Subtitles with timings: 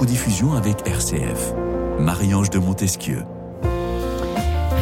[0.00, 1.52] codiffusion avec RCF.
[1.98, 3.18] Marie-Ange de Montesquieu.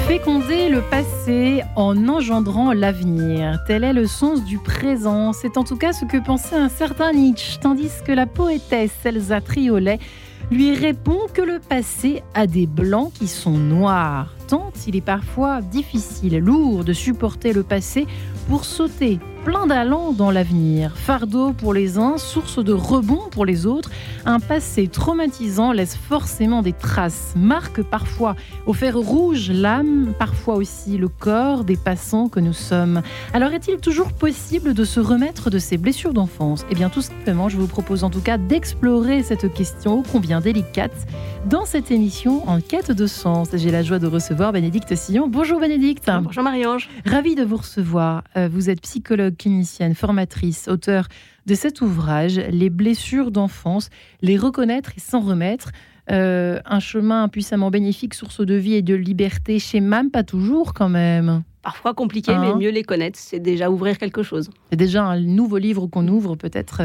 [0.07, 3.59] Féconder le passé en engendrant l'avenir.
[3.67, 5.33] Tel est le sens du présent.
[5.33, 9.41] C'est en tout cas ce que pensait un certain Nietzsche, tandis que la poétesse Elsa
[9.41, 9.99] Triolet
[10.53, 14.33] lui répond que le passé a des blancs qui sont noirs.
[14.47, 18.07] Tant il est parfois difficile, lourd de supporter le passé
[18.49, 20.97] pour sauter plein d'allants dans l'avenir.
[20.97, 23.91] Fardeau pour les uns, source de rebond pour les autres.
[24.25, 30.99] Un passé traumatisant laisse forcément des traces, marque parfois au fer rouge l'âme, parfois aussi
[30.99, 33.03] le corps des passants que nous sommes.
[33.33, 36.67] Alors est-il toujours possible de se remettre de ces blessures d'enfance?
[36.71, 40.41] Eh bien tout simplement, je vous propose en tout cas d'explorer cette question ô combien
[40.41, 41.07] délicate
[41.47, 43.49] dans cette émission en quête de sens.
[43.55, 45.29] J'ai la joie de recevoir Bénédicte Sillon.
[45.29, 46.11] Bonjour Bénédicte.
[46.23, 46.89] Bonjour Marie-Ange.
[47.07, 48.25] Ravi de vous recevoir.
[48.37, 51.09] Euh, vous êtes psychologue clinicienne, formatrice, auteur
[51.47, 53.91] de cet ouvrage, Les blessures d'enfance,
[54.21, 55.71] les reconnaître et s'en remettre.
[56.11, 60.73] Euh, un chemin puissamment bénéfique, source de vie et de liberté chez MAM, pas toujours
[60.73, 64.51] quand même parfois compliqué, mais hein mieux les connaître, c'est déjà ouvrir quelque chose.
[64.71, 66.83] C'est déjà un nouveau livre qu'on ouvre peut-être.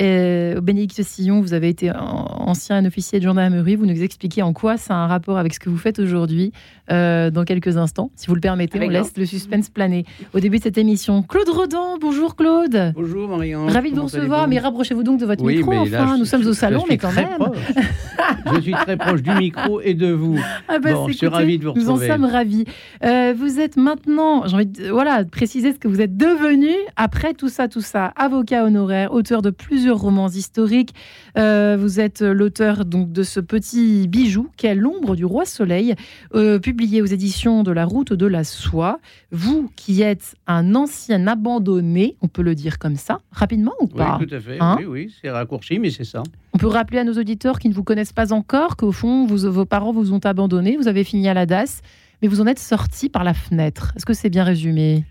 [0.00, 4.76] Euh, Bénédicte Sillon, vous avez été ancien officier de gendarmerie, vous nous expliquez en quoi
[4.76, 6.52] ça a un rapport avec ce que vous faites aujourd'hui
[6.90, 8.10] euh, dans quelques instants.
[8.14, 10.04] Si vous le permettez, on laisse le suspense planer.
[10.34, 12.92] Au début de cette émission, Claude Rodan, bonjour Claude.
[12.94, 13.68] Bonjour Marianne.
[13.68, 16.84] Ravi de vous recevoir, mais rapprochez-vous donc de votre micro, enfin, nous sommes au salon,
[16.88, 17.28] mais quand même.
[18.54, 20.38] je suis très proche du micro et de vous.
[20.68, 21.92] Ah bah, bon, je suis ravi de vous retrouver.
[21.92, 22.64] Nous en sommes ravis.
[23.04, 26.70] Euh, vous êtes maintenant maintenant, j'ai envie de voilà, préciser ce que vous êtes devenu
[26.96, 28.06] après tout ça, tout ça.
[28.16, 30.94] Avocat honoraire, auteur de plusieurs romans historiques.
[31.36, 35.94] Euh, vous êtes l'auteur donc de ce petit bijou qui est L'ombre du roi soleil,
[36.34, 39.00] euh, publié aux éditions de la Route de la Soie.
[39.32, 44.18] Vous qui êtes un ancien abandonné, on peut le dire comme ça, rapidement ou pas?
[44.20, 44.58] Oui, tout à fait.
[44.60, 44.76] Hein?
[44.78, 46.22] Oui, oui, c'est raccourci, mais c'est ça.
[46.54, 49.64] On peut rappeler à nos auditeurs qui ne vous connaissent pas encore qu'au fond, vos
[49.64, 51.82] parents vous ont abandonné, vous avez fini à la DAS
[52.22, 53.92] mais vous en êtes sorti par la fenêtre.
[53.96, 55.04] Est-ce que c'est bien résumé?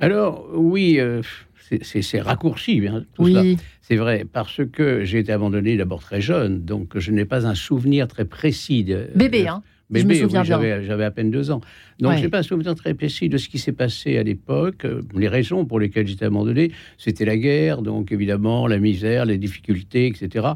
[0.00, 1.22] Alors, oui, euh,
[1.82, 3.56] c'est raccourci, hein, tout oui.
[3.80, 7.54] C'est vrai, parce que j'ai été abandonné d'abord très jeune, donc je n'ai pas un
[7.54, 8.84] souvenir très précis.
[8.84, 11.60] De, Bébé, hein Bébé, j'avais à peine deux ans.
[12.00, 14.86] Donc, je n'ai pas un souvenir très précis de ce qui s'est passé à l'époque.
[15.14, 20.06] Les raisons pour lesquelles j'étais abandonné, c'était la guerre, donc évidemment, la misère, les difficultés,
[20.06, 20.48] etc.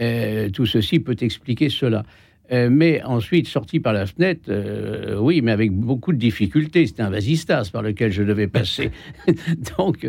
[0.00, 2.04] Euh, tout ceci peut expliquer cela.
[2.50, 6.86] Euh, mais ensuite, sorti par la fenêtre, euh, oui, mais avec beaucoup de difficultés.
[6.86, 8.90] C'était un vasistas par lequel je devais passer.
[9.78, 10.06] Donc,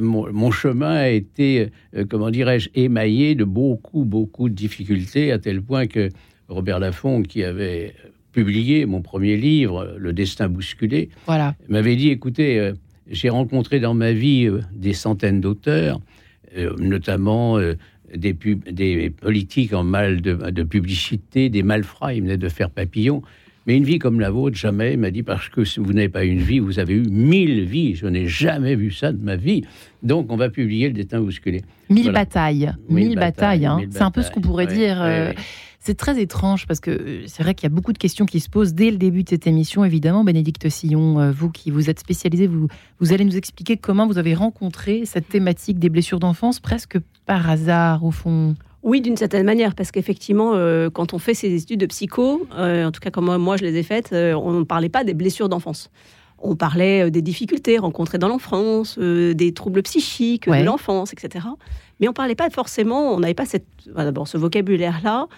[0.00, 5.62] mon, chemin a été, euh, comment dirais-je, émaillé de beaucoup, beaucoup de difficultés, à tel
[5.62, 6.10] point que
[6.48, 7.94] Robert Laffont, qui avait
[8.32, 11.54] publié mon premier livre, Le destin bousculé, voilà.
[11.68, 12.72] m'avait dit, écoutez,
[13.08, 16.00] j'ai rencontré dans ma vie des centaines d'auteurs,
[16.78, 17.58] notamment
[18.14, 23.22] des, des politiques en mal de, publicité, des malfrats, il venait de faire papillon.
[23.66, 26.24] Mais une vie comme la vôtre, jamais, il m'a dit, parce que vous n'avez pas
[26.24, 27.96] une vie, vous avez eu mille vies.
[27.96, 29.64] Je n'ai jamais vu ça de ma vie.
[30.04, 31.62] Donc, on va publier le destin bousculé.
[31.90, 32.72] Mille batailles.
[32.88, 33.66] Mille, batailles.
[33.66, 33.80] Hein.
[33.90, 35.02] C'est un peu ce qu'on pourrait dire.
[35.02, 35.32] Euh,
[35.86, 38.40] c'est très étrange parce que euh, c'est vrai qu'il y a beaucoup de questions qui
[38.40, 39.84] se posent dès le début de cette émission.
[39.84, 42.66] Évidemment, Bénédicte Sillon, euh, vous qui vous êtes spécialisé, vous,
[42.98, 47.50] vous allez nous expliquer comment vous avez rencontré cette thématique des blessures d'enfance presque par
[47.50, 48.54] hasard, au fond.
[48.82, 52.90] Oui, d'une certaine manière, parce qu'effectivement, euh, quand on fait ces études de psycho, en
[52.92, 55.90] tout cas comme moi je les ai faites, on ne parlait pas des blessures d'enfance.
[56.38, 61.46] On parlait des difficultés rencontrées dans l'enfance, des troubles psychiques de l'enfance, etc
[62.00, 65.28] mais on parlait pas forcément, on n'avait pas cette, d'abord ce vocabulaire-là,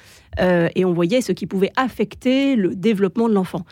[0.41, 3.65] euh, et on voyait ce qui pouvait affecter le développement de l'enfant.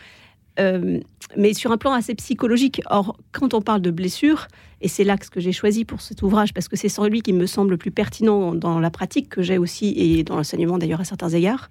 [0.59, 0.99] Euh,
[1.35, 2.81] mais sur un plan assez psychologique.
[2.89, 4.47] Or, quand on parle de blessure,
[4.81, 7.45] et c'est l'axe que j'ai choisi pour cet ouvrage, parce que c'est celui qui me
[7.45, 11.05] semble le plus pertinent dans la pratique que j'ai aussi, et dans l'enseignement d'ailleurs à
[11.05, 11.69] certains égards,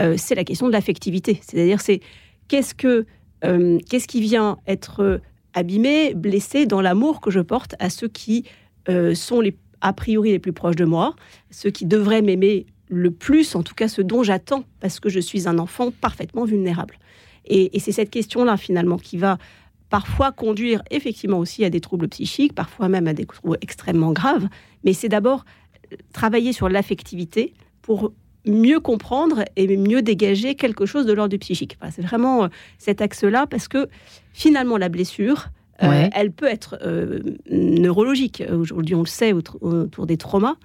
[0.00, 1.40] euh, c'est la question de l'affectivité.
[1.42, 2.00] C'est-à-dire, c'est
[2.48, 3.06] qu'est-ce que
[3.90, 5.20] qu'est-ce qui vient être
[5.52, 8.46] abîmé, blessé dans l'amour que je porte à ceux qui
[9.12, 9.42] sont
[9.82, 11.14] a priori les plus proches de moi,
[11.50, 15.20] ceux qui devraient m'aimer le plus, en tout cas ceux dont j'attends, parce que je
[15.20, 16.96] suis un enfant parfaitement vulnérable.
[17.46, 19.38] Et, c'est cette question-là, finalement, qui va
[19.90, 24.48] parfois conduire effectivement aussi à des troubles psychiques, parfois même à des troubles extrêmement graves.
[24.84, 25.44] Mais c'est d'abord
[25.92, 28.12] euh, travailler sur l'affectivité pour
[28.46, 31.78] mieux comprendre et mieux dégager quelque chose de l'ordre du psychique.
[31.90, 32.48] c'est vraiment euh,
[32.78, 33.88] cet axe-là, parce que
[34.32, 35.48] finalement, la blessure,
[35.82, 37.20] euh, elle peut être euh,
[37.50, 38.42] neurologique.
[38.52, 40.56] Aujourd'hui, on le sait autour, des traumas,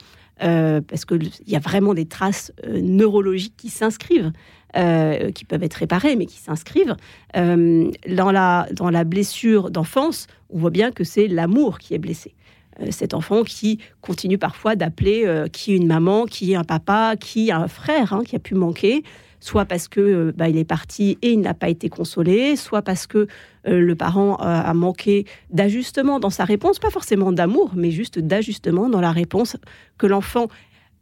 [0.43, 4.31] euh, parce qu'il y a vraiment des traces neurologiques qui s'inscrivent,
[4.73, 6.95] qui peuvent être réparées, mais qui s'inscrivent.
[7.33, 12.35] dans, la, dans la blessure d'enfance, on voit bien que c'est l'amour qui est blessé.
[12.91, 18.13] cet enfant qui continue parfois d'appeler qui une maman, qui un papa, qui un frère
[18.13, 19.03] hein, qui a pu manquer
[19.39, 23.07] soit parce que bah, il est parti et il n'a pas été consolé, soit parce
[23.07, 23.27] que
[23.65, 29.01] le parent a manqué d'ajustement dans sa réponse, pas forcément d'amour, mais juste d'ajustement dans
[29.01, 29.57] la réponse
[29.97, 30.47] que l'enfant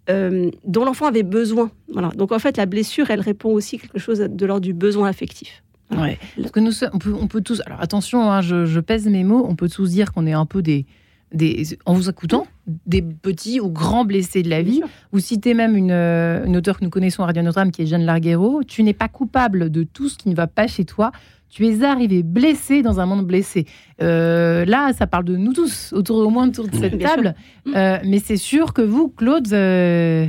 [0.09, 1.69] euh, dont l'enfant avait besoin.
[1.91, 2.09] Voilà.
[2.09, 5.63] Donc en fait, la blessure, elle répond aussi quelque chose de l'ordre du besoin affectif.
[5.91, 6.17] Ouais.
[6.37, 7.61] Parce que nous, on peut, on peut tous.
[7.65, 9.45] Alors attention, hein, je, pèse mes mots.
[9.47, 10.85] On peut tous dire qu'on est un peu des,
[11.33, 12.47] des, en vous écoutant,
[12.85, 14.81] des petits ou grands blessés de la vie.
[15.11, 17.85] Vous citez même une, euh, une auteure que nous connaissons à Radio Notre-Dame, qui est
[17.85, 18.63] Jeanne Larguero.
[18.63, 21.11] Tu n'es pas coupable de tout ce qui ne va pas chez toi.
[21.49, 23.65] Tu es arrivé blessé dans un monde blessé.
[24.01, 27.35] Euh, là, ça parle de nous tous, autour au moins autour de cette table.
[27.73, 30.27] Euh, mais c'est sûr que vous, Claude, euh,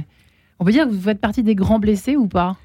[0.58, 2.56] on peut dire que vous faites partie des grands blessés ou pas?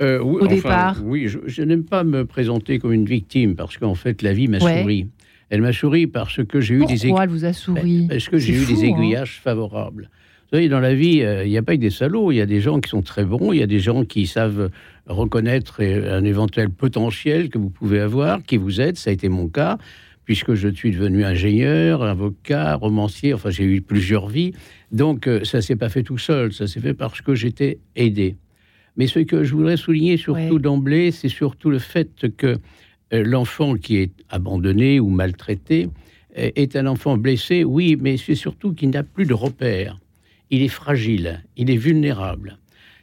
[0.00, 4.20] Oui, Au départ Oui, je, n'aime pas me présenter comme une victime parce qu'en fait,
[4.22, 5.06] la vie m'a souri.
[5.52, 8.38] Elle m'a souri parce que j'ai eu des Pourquoi elle vous a souri Parce que
[8.38, 8.96] j'ai eu des hein.
[8.96, 10.08] aiguillages favorables.
[10.50, 12.32] Vous savez, dans la vie, il n'y a pas que des salauds.
[12.32, 14.26] Il y a des gens qui sont très bons, il y a des gens qui
[14.26, 14.70] savent
[15.06, 18.96] reconnaître un éventuel potentiel que vous pouvez avoir, qui vous aide.
[18.96, 19.76] Ça a été mon cas,
[20.24, 23.34] puisque je suis devenu ingénieur, avocat, romancier.
[23.34, 24.54] Enfin, j'ai eu plusieurs vies.
[24.90, 26.54] Donc, euh, ça s'est pas fait tout seul.
[26.54, 28.36] Ça s'est fait parce que j'étais aidé.
[28.96, 32.56] Mais ce que je voudrais souligner surtout d'emblée, c'est surtout le fait que euh,
[33.20, 35.88] l'enfant qui est abandonné ou maltraité
[36.38, 39.98] euh, est un enfant blessé, oui, mais c'est surtout qu'il n'a plus de repères.
[40.50, 42.58] Il est fragile, il est vulnérable.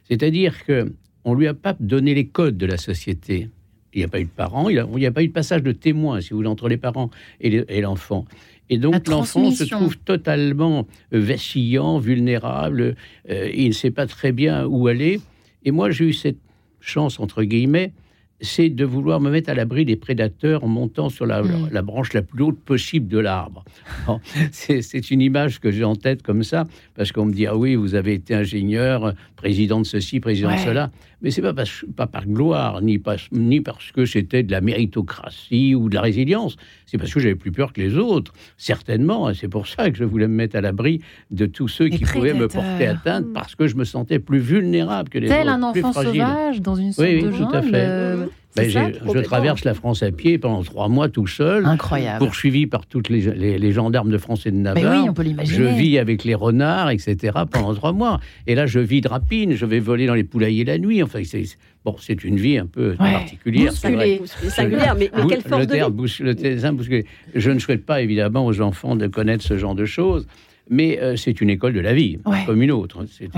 [0.08, 0.92] C'est-à-dire que
[1.24, 3.50] on lui a pas donné les codes de la société.
[3.92, 5.72] Il n'y a pas eu de parents, il n'y a, pas eu de passage de
[5.72, 7.10] témoin, si vous voulez, entre les parents
[7.40, 8.24] et l'enfant.
[8.70, 12.94] Et donc l'enfant se trouve totalement euh, vacillant, vulnérable,
[13.28, 15.20] euh, il ne sait pas très bien où aller.
[15.64, 16.38] Et moi, j'ai eu cette
[16.80, 17.92] chance, entre guillemets,
[18.40, 21.80] c'est de vouloir me mettre à l'abri des prédateurs en montant sur la, mm.
[21.82, 23.64] branche la plus haute possible de l'arbre.
[24.52, 26.64] c'est une image que j'ai en tête comme ça,
[26.94, 30.58] parce qu'on me dit, ah oui, vous avez été ingénieur, président de ceci, président de
[30.58, 30.90] cela.
[31.22, 31.54] Mais c'est pas,
[31.96, 33.00] pas par gloire, ni,
[33.32, 36.56] ni parce que c'était de la méritocratie ou de la résilience.
[36.86, 39.32] C'est parce que j'avais plus peur que les autres, certainement.
[39.34, 41.00] C'est pour ça que je voulais me mettre à l'abri
[41.30, 45.08] de tous ceux qui pouvaient me porter atteinte, parce que je me sentais plus vulnérable
[45.08, 45.36] que les autres.
[45.36, 47.70] Tel un enfant sauvage dans une sorte oui, de tout à fait.
[47.74, 48.26] Euh,
[48.56, 51.64] ben, je traverse la France à pied pendant trois mois tout seul.
[51.64, 52.18] Incroyable.
[52.18, 55.02] Poursuivi par toutes les, les, gendarmes de France et de Navarre.
[55.02, 55.56] oui, on peut l'imaginer.
[55.56, 57.38] Je vis avec les renards, etc.
[57.50, 58.20] pendant trois mois.
[58.46, 61.02] Et là, je vis de rapine, je vais voler dans les poulaillers la nuit.
[61.02, 61.44] Enfin, c'est,
[61.84, 63.70] bon, c'est une vie un peu particulière.
[63.70, 67.04] Bousculée, singulière, mais, mais quelle force le de vie.
[67.34, 70.26] Je ne souhaite pas, évidemment, aux enfants de connaître ce genre de choses.
[70.68, 73.04] Mais euh, c'est une école de la vie, comme une autre.
[73.10, 73.28] C'est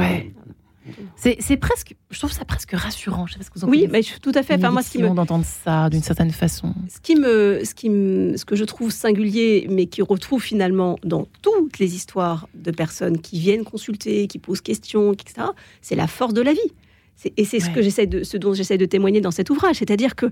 [1.17, 3.27] c'est presque, je trouve ça presque rassurant.
[3.27, 4.55] Je sais pas ce que vous en Oui, mais tout à fait.
[4.55, 6.75] Enfin, moi, ce qui me d'entendre ça d'une certaine façon.
[6.89, 10.99] Ce qui me, ce qui me, ce que je trouve singulier, mais qui retrouve finalement
[11.05, 15.49] dans toutes les histoires de personnes qui viennent consulter, qui posent questions, etc.
[15.81, 16.73] C'est la force de la vie.
[17.37, 20.17] Et c'est ce que j'essaie de, ce dont j'essaie de témoigner dans cet ouvrage, c'est-à-dire
[20.17, 20.27] que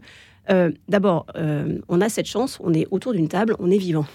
[0.49, 4.07] euh, d'abord, euh, on a cette chance, on est autour d'une table, on est vivant.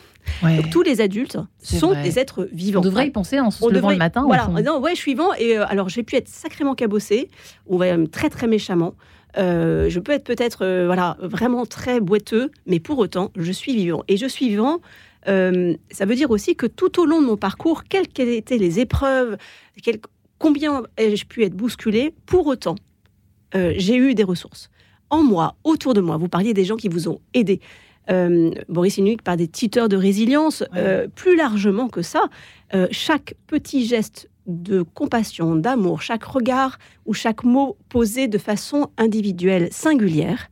[0.41, 2.79] Donc, tous les adultes sont des êtres vivants.
[2.79, 4.23] On devrait y penser en se levant le matin.
[4.25, 7.29] Voilà, en disant ouais, je suis vivant et euh, alors j'ai pu être sacrément cabossé,
[7.67, 8.95] ou même très très méchamment.
[9.37, 14.03] je peux être peut-être voilà vraiment très boiteux, mais pour autant, je suis vivant.
[14.07, 14.79] Et je suis vivant.
[15.27, 18.79] ça veut dire aussi que tout au long de mon parcours, quelles qu'aient été les
[18.79, 19.37] épreuves,
[20.39, 22.75] combien ai-je pu être bousculé, pour autant,
[23.53, 24.71] j'ai eu des ressources
[25.09, 26.17] en moi, autour de moi.
[26.17, 27.59] Vous parliez des gens qui vous ont aidé.
[28.09, 30.63] Euh, Boris Inuit par des tuteurs de résilience.
[30.75, 32.25] Euh, plus largement que ça,
[32.73, 38.89] euh, chaque petit geste de compassion, d'amour, chaque regard ou chaque mot posé de façon
[38.97, 40.49] individuelle, singulière,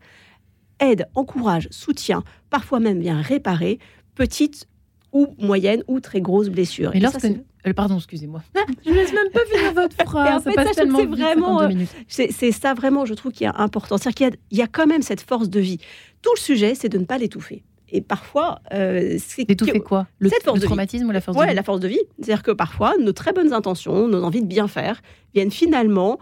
[0.80, 3.78] aide, encourage, soutient, parfois même bien réparer,
[4.16, 4.68] petite
[5.12, 6.96] ou moyenne ou très grosse blessure.
[6.96, 7.28] Et, lorsque,
[7.66, 8.42] euh, pardon, excusez-moi.
[8.86, 10.48] je ne laisse même pas finir votre phrase.
[10.48, 11.70] en fait, c'est vraiment, euh,
[12.08, 13.98] c'est ça vraiment, je trouve, qui est important.
[13.98, 15.80] C'est-à-dire qu'il y, a quand même cette force de vie.
[16.22, 17.64] Tout le sujet, c'est de ne pas l'étouffer.
[17.90, 20.08] Et parfois, euh, c'est l'étouffer quoi?
[20.18, 21.54] Le, cette force le traumatisme ou la force de vie?
[21.54, 22.02] la force de vie.
[22.18, 25.02] C'est-à-dire que parfois, nos très bonnes intentions, nos envies de bien faire,
[25.34, 26.20] viennent finalement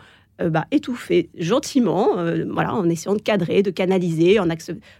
[0.49, 4.47] bah, étouffer gentiment, euh, voilà, en essayant de cadrer, de canaliser, en,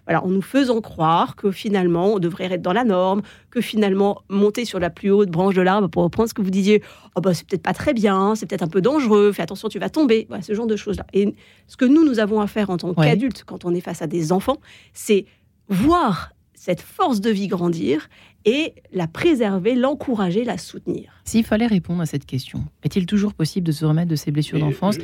[0.05, 4.21] voilà, en nous faisant croire que finalement on devrait être dans la norme, que finalement
[4.29, 6.81] monter sur la plus haute branche de l'arbre, pour reprendre ce que vous disiez,
[7.15, 9.79] oh bah, c'est peut-être pas très bien, c'est peut-être un peu dangereux, fais attention, tu
[9.79, 11.05] vas tomber, voilà, ce genre de choses-là.
[11.13, 11.33] Et
[11.67, 14.07] ce que nous, nous avons à faire en tant qu'adultes, quand on est face à
[14.07, 14.57] des enfants,
[14.93, 15.25] c'est
[15.67, 18.07] voir cette force de vie grandir
[18.45, 21.11] et la préserver, l'encourager, la soutenir.
[21.25, 24.59] S'il fallait répondre à cette question, est-il toujours possible de se remettre de ces blessures
[24.59, 24.97] d'enfance?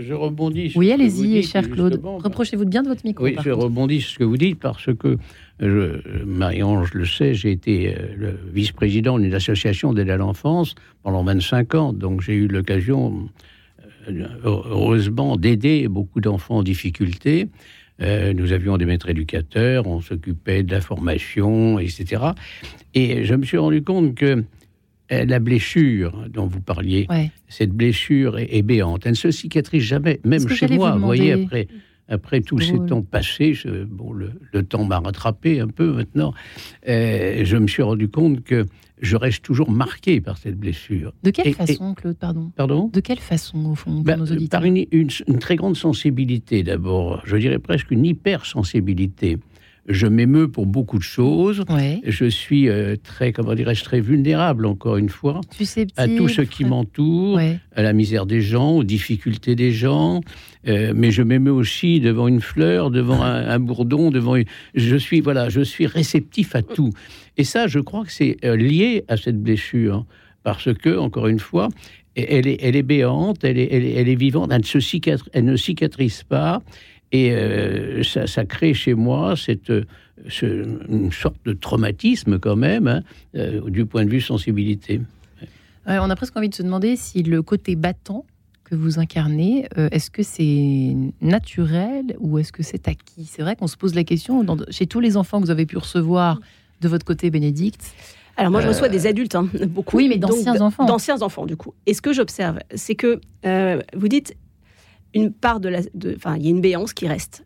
[0.00, 0.72] Je rebondis.
[0.76, 2.00] oui, allez-y, cher Claude.
[2.02, 3.24] Reprochez-vous bien de votre micro.
[3.24, 5.18] Oui, je rebondis sur ce que vous dites parce que
[5.62, 11.74] Marie-Ange le sait, j'ai été euh, le vice-président d'une association d'aide à l'enfance pendant 25
[11.74, 13.28] ans, donc j'ai eu l'occasion,
[14.08, 17.48] euh, heureusement, d'aider beaucoup d'enfants en difficulté.
[18.00, 22.22] Euh, nous avions des maîtres éducateurs, on s'occupait de la formation, etc.
[22.94, 24.42] Et je me suis rendu compte que
[25.12, 27.06] la blessure dont vous parliez,
[27.48, 29.02] cette blessure est, béante.
[29.04, 30.92] Elle ne se cicatrise jamais, même chez moi.
[30.96, 31.68] Vous, voyez, après,
[32.08, 36.32] après tous ces temps passés, bon, le, temps m'a rattrapé un peu maintenant.
[36.88, 38.66] Euh, je me suis rendu compte que
[39.00, 41.12] je reste toujours marqué par cette blessure.
[41.22, 42.52] De quelle façon, Claude Pardon?
[42.56, 42.88] Pardon?
[42.92, 44.60] De quelle façon, au fond, pour ben, nos auditeurs?
[44.60, 47.20] Par une, une, très grande sensibilité, d'abord.
[47.24, 49.38] Je dirais presque une hypersensibilité
[49.88, 51.64] je m'émeus pour beaucoup de choses.
[52.04, 55.40] Je suis euh, très, comment dirais-je, très vulnérable, encore une fois,
[55.96, 57.40] à tout ce qui m'entoure,
[57.74, 60.20] à la misère des gens, aux difficultés des gens.
[60.68, 64.36] Euh, mais je m'émeus aussi devant une fleur, devant un, bourdon, devant.
[64.74, 66.90] Je suis, voilà, je suis réceptif à tout.
[67.36, 70.06] Et ça, je crois que c'est euh, lié à cette blessure,
[70.44, 71.68] parce que, encore une fois,
[72.14, 74.78] elle est, elle est béante, elle est, elle est, vivante, elle se
[75.32, 76.62] elle ne cicatrise pas.
[77.12, 83.02] Et euh, ça, crée chez moi cette, une sorte de traumatisme quand même, hein,
[83.36, 85.02] euh, du point de vue sensibilité.
[85.86, 88.24] on a presque envie de se demander si le côté battant
[88.64, 93.26] que vous incarnez, euh, est-ce que c'est naturel ou est-ce que c'est acquis?
[93.26, 95.76] C'est vrai qu'on se pose la question chez tous les enfants que vous avez pu
[95.76, 96.40] recevoir
[96.80, 97.94] de votre côté, Bénédicte.
[98.38, 99.98] Alors moi, je reçois des adultes, hein, beaucoup.
[99.98, 100.86] Oui, mais d'anciens enfants.
[100.86, 101.74] D'anciens enfants, du coup.
[101.84, 103.20] Et ce que j'observe, c'est que
[103.94, 104.34] vous dites,
[105.14, 105.80] une part de la.
[106.16, 107.44] Enfin, il y a une béance qui reste.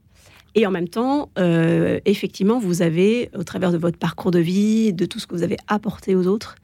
[0.54, 4.94] Et en même temps, euh, effectivement, vous avez, au travers de votre parcours de vie,
[4.94, 6.56] de tout ce que vous avez apporté aux autres,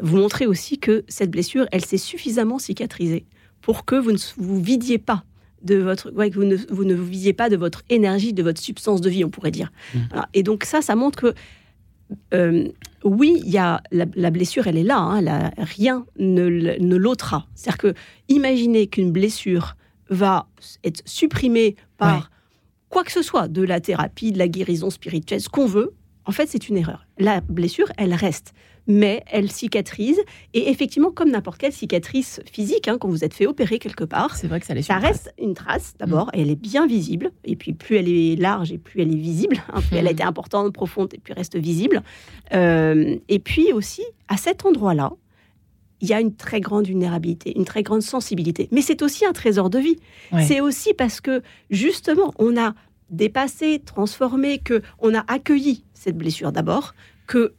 [0.00, 3.26] vous montrez aussi que cette blessure, elle s'est suffisamment cicatrisée
[3.60, 5.24] pour que vous ne vous vidiez pas
[5.62, 8.42] de votre, ouais, que vous ne, vous ne vous vidiez pas de votre énergie, de
[8.42, 9.72] votre substance de vie, on pourrait dire.
[9.94, 9.98] Mmh.
[10.32, 11.34] Et donc ça, ça montre que
[12.34, 12.68] euh,
[13.04, 14.98] oui, il y a la, blessure, elle est là.
[14.98, 16.48] Hein, rien ne,
[16.78, 17.46] ne l'ôtera.
[17.54, 17.94] C'est-à-dire que
[18.28, 19.76] imaginez qu'une blessure
[20.10, 20.48] va
[20.84, 22.30] être supprimé par
[22.90, 25.94] quoi que ce soit, de la thérapie, de la guérison spirituelle, ce qu'on veut,
[26.26, 27.06] en fait, c'est une erreur.
[27.18, 28.52] La blessure, elle reste,
[28.86, 30.20] mais elle cicatrise.
[30.54, 34.36] Et effectivement, comme n'importe quelle cicatrice physique, hein, quand vous êtes fait opérer quelque part,
[34.36, 36.30] c'est vrai que ça, ça reste une trace d'abord, mm.
[36.34, 37.30] elle est bien visible.
[37.44, 40.10] Et puis, plus elle est large et plus elle est visible, hein, plus elle a
[40.10, 40.14] mm.
[40.14, 42.02] été importante, profonde et puis reste visible.
[42.52, 45.12] Euh, et puis aussi, à cet endroit-là,
[46.00, 48.68] il y a une très grande vulnérabilité, une très grande sensibilité.
[48.72, 49.96] Mais c'est aussi un trésor de vie.
[50.40, 52.74] C'est aussi parce que, justement, on a
[53.10, 56.94] dépassé, transformé, que on a accueilli cette blessure d'abord,
[57.26, 57.52] que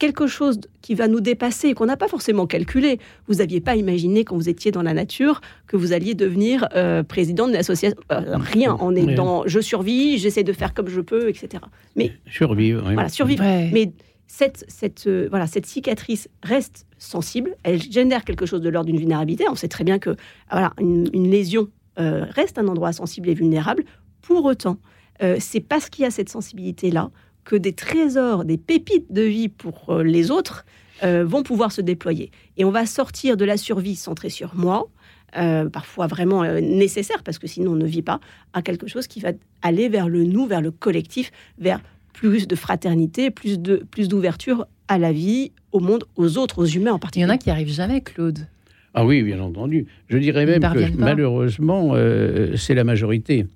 [0.00, 2.98] quelque chose qui va nous dépasser, qu'on n'a pas forcément calculé.
[3.28, 7.04] Vous n'aviez pas imaginé quand vous étiez dans la nature que vous alliez devenir euh,
[7.04, 7.96] président d'une association.
[8.10, 8.76] Euh, rien.
[8.80, 11.62] On est dans je survis, j'essaie de faire comme je peux, etc.
[11.94, 12.82] Mais survivre.
[12.92, 13.44] Voilà, survivre.
[13.44, 13.92] Mais
[14.26, 18.98] cette, cette, euh, voilà, cette cicatrice reste sensible, elle génère quelque chose de l'ordre d'une
[18.98, 19.44] vulnérabilité.
[19.48, 20.16] On sait très bien que
[20.50, 21.68] voilà, une, lésion
[21.98, 23.84] euh, reste un endroit sensible et vulnérable.
[24.22, 24.78] Pour autant,
[25.22, 27.10] euh, c'est parce qu'il y a cette sensibilité-là
[27.44, 30.64] que des trésors, des pépites de vie pour les autres
[31.02, 32.30] vont pouvoir se déployer.
[32.56, 34.88] Et on va sortir de la survie centrée sur moi,
[35.34, 38.20] parfois vraiment nécessaire, parce que sinon on ne vit pas,
[38.54, 41.80] à quelque chose qui va aller vers le nous, vers le collectif, vers
[42.14, 46.66] plus de fraternité, plus de plus d'ouverture à la vie, au monde, aux autres, aux
[46.66, 47.26] humains en particulier.
[47.26, 48.46] Il y en a qui arrivent jamais, Claude.
[48.94, 49.86] Ah oui, bien entendu.
[50.08, 53.46] Je dirais même que malheureusement, euh, c'est la majorité.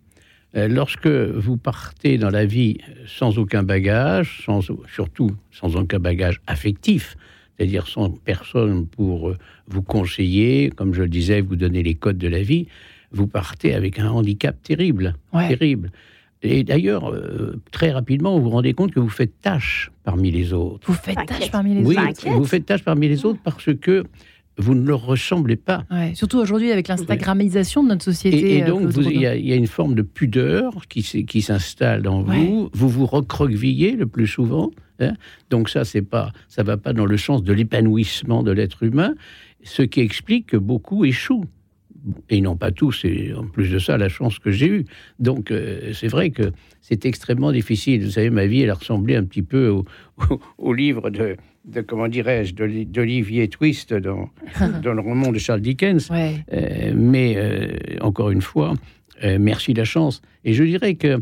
[0.57, 4.61] Euh, lorsque vous partez dans la vie sans aucun bagage, sans,
[4.93, 7.17] surtout sans aucun bagage affectif,
[7.57, 9.37] c'est-à-dire sans personne pour euh,
[9.69, 12.67] vous conseiller, comme je le disais, vous donner les codes de la vie,
[13.13, 15.91] vous partez avec un handicap terrible, terrible.
[16.43, 20.53] Et d'ailleurs, euh, très rapidement, vous vous rendez compte que vous faites tâche parmi les
[20.53, 20.87] autres.
[20.87, 24.05] Vous faites tâche parmi les autres Oui, vous faites tâche parmi les autres parce que
[24.57, 25.85] vous ne leur ressemblez pas.
[26.15, 28.57] surtout aujourd'hui avec l'instagramisation de notre société.
[28.57, 32.69] Et, euh, donc, il y, a une forme de pudeur qui, qui s'installe dans vous.
[32.73, 34.71] Vous vous recroquevillez le plus souvent.
[35.01, 35.15] Hein.
[35.49, 39.15] donc ça, c'est pas, ça va pas dans le sens de l'épanouissement de l'être humain,
[39.63, 41.45] ce qui explique que beaucoup échouent
[42.31, 44.85] et non pas tous, et en plus de ça, la chance que j'ai eue.
[45.19, 48.05] Donc, euh, c'est vrai que c'est extrêmement difficile.
[48.05, 49.69] Vous savez, ma vie, elle a ressemblé un petit peu
[50.59, 51.37] au, livre de,
[51.83, 54.31] comment dirais-je, d'Olivier Twist dans,
[54.83, 56.09] dans le roman de Charles Dickens.
[56.11, 57.69] Euh, mais, euh,
[58.01, 58.75] encore une fois,
[59.23, 60.23] merci la chance.
[60.45, 61.21] Et je dirais que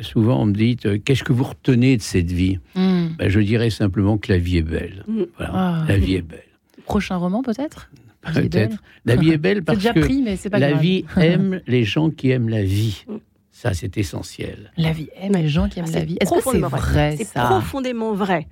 [0.00, 2.58] souvent on me dit qu'est-ce que vous retenez de cette vie?
[2.74, 3.08] Hmm.
[3.18, 5.04] ben, Je dirais simplement que la vie est belle.
[5.06, 5.24] Hmm.
[5.36, 5.84] Voilà, ah.
[5.88, 6.42] La vie est belle.
[6.86, 7.90] Prochain roman peut-être?
[8.34, 8.76] Peut-être.
[9.04, 13.04] La vie est belle parce que la vie aime les gens qui aiment la vie.
[13.06, 13.16] Mm.
[13.50, 14.70] Ça, c'est essentiel.
[14.76, 16.16] La vie aime les gens qui aiment la vie.
[16.20, 18.46] Est-ce que c'est vrai, C'est profondément vrai.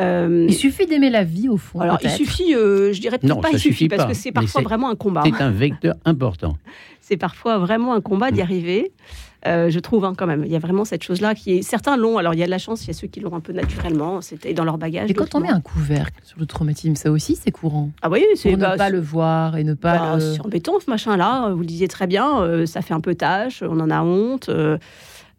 [0.00, 1.80] Euh, il suffit d'aimer la vie au fond.
[1.80, 4.90] Alors il suffit, euh, je dirais peut-être pas il suffit, parce que c'est parfois vraiment
[4.90, 5.22] un combat.
[5.24, 6.56] C'est un vecteur important.
[7.00, 8.42] c'est parfois vraiment un combat d'y mm.
[8.42, 8.92] arriver.
[9.46, 10.44] Euh, je trouve hein, quand même.
[10.44, 11.62] Il y a vraiment cette chose-là qui est.
[11.62, 12.18] Certains l'ont.
[12.18, 12.84] Alors il y a de la chance.
[12.84, 14.20] Il y a ceux qui l'ont un peu naturellement.
[14.20, 15.10] C'était dans leur bagage.
[15.10, 17.90] Et quand on met un couvercle sur le traumatisme, ça aussi c'est courant.
[18.02, 20.16] Ah oui, c'est pour ne bah, pas le voir et ne pas.
[20.16, 21.50] Bah, C'est embêtant ce machin-là.
[21.52, 22.64] Vous le disiez très bien.
[22.66, 23.62] ça fait un peu tâche.
[23.62, 24.50] On en a honte.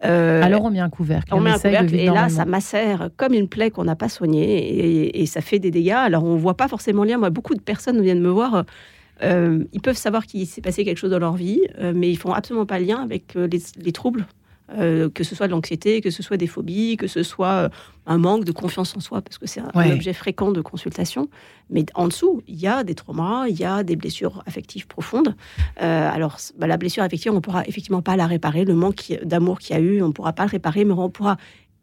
[0.04, 1.34] Euh, Alors on met un couvercle.
[1.34, 5.20] On, met un couvercle et là, ça macère comme une plaie qu'on n'a pas soignée
[5.20, 5.92] et, ça fait des dégâts.
[5.92, 7.18] Alors on voit pas forcément le lien.
[7.18, 8.66] Moi, beaucoup de personnes viennent me voir.
[9.24, 12.18] Euh, ils peuvent savoir qu'il s'est passé quelque chose dans leur vie, euh, mais ils
[12.18, 14.26] font absolument pas le lien avec les troubles
[14.72, 17.70] euh, que ce soit de l'anxiété, que ce soit des phobies, que ce soit euh,
[18.08, 21.30] un manque de confiance en soi, parce que c'est un, objet fréquent de consultation.
[21.70, 25.36] Mais en dessous, il y a des traumas, il y a des blessures affectives profondes.
[25.84, 28.66] Euh, alors, bah, la blessure affective, on ne pourra effectivement pas la réparer.
[28.66, 31.12] Le manque d'amour qu'il y a eu, on ne pourra pas le réparer, mais on
[31.12, 31.38] pourra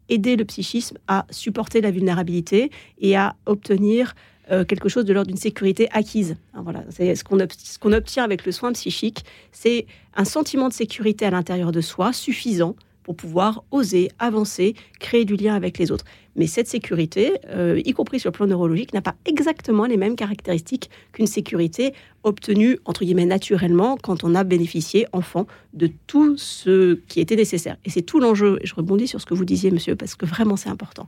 [0.09, 4.13] aider le psychisme à supporter la vulnérabilité et à obtenir
[4.51, 6.35] euh, quelque chose de l'ordre d'une sécurité acquise.
[6.53, 9.85] Hein, voilà, c'est ce qu'on obtient avec le soin psychique, c'est
[10.15, 15.35] un sentiment de sécurité à l'intérieur de soi suffisant pour pouvoir oser avancer, créer du
[15.35, 16.05] lien avec les autres.
[16.35, 20.15] Mais cette sécurité, euh, y compris sur le plan neurologique, n'a pas exactement les mêmes
[20.15, 26.95] caractéristiques qu'une sécurité obtenue, entre guillemets, naturellement quand on a bénéficié, enfant, de tout ce
[27.07, 27.77] qui était nécessaire.
[27.85, 30.25] Et c'est tout l'enjeu, et je rebondis sur ce que vous disiez, monsieur, parce que
[30.25, 31.05] vraiment c'est important.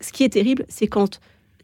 [0.00, 1.20] Ce qui est terrible, c'est quand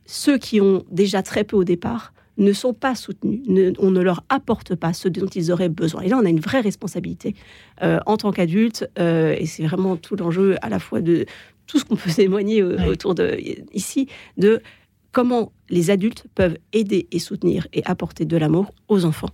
[0.07, 3.43] ceux qui ont déjà très peu au départ ne sont pas soutenus,
[3.79, 6.03] on ne leur apporte pas ce dont ils auraient besoin.
[6.03, 7.35] Et là, on a une vraie responsabilité
[7.83, 11.27] euh, en tant qu'adulte, euh, et c'est vraiment tout l'enjeu à la fois de
[11.67, 13.37] tout ce qu'on peut témoigner euh, autour de
[13.75, 14.63] ici, de
[15.13, 19.31] comment les adultes peuvent aider et soutenir et apporter de l'amour aux enfants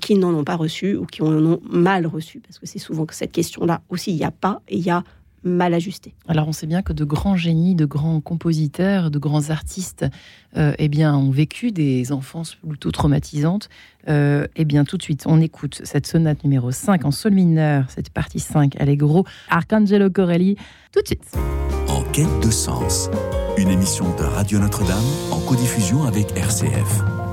[0.00, 3.06] qui n'en ont pas reçu ou qui en ont mal reçu, parce que c'est souvent
[3.06, 5.02] que cette question-là aussi, il n'y a pas, et il y a
[5.46, 6.14] mal ajusté.
[6.28, 10.04] Alors on sait bien que de grands génies, de grands compositeurs, de grands artistes
[10.56, 13.68] euh, eh bien, ont vécu des enfances plutôt traumatisantes.
[14.08, 17.86] Euh, eh bien tout de suite, on écoute cette sonate numéro 5 en sol mineur,
[17.90, 20.56] cette partie 5 Allegro, Arcangelo Corelli,
[20.92, 21.36] tout de suite.
[21.88, 23.08] En quête de sens,
[23.56, 27.25] une émission de Radio Notre-Dame en codiffusion avec RCF.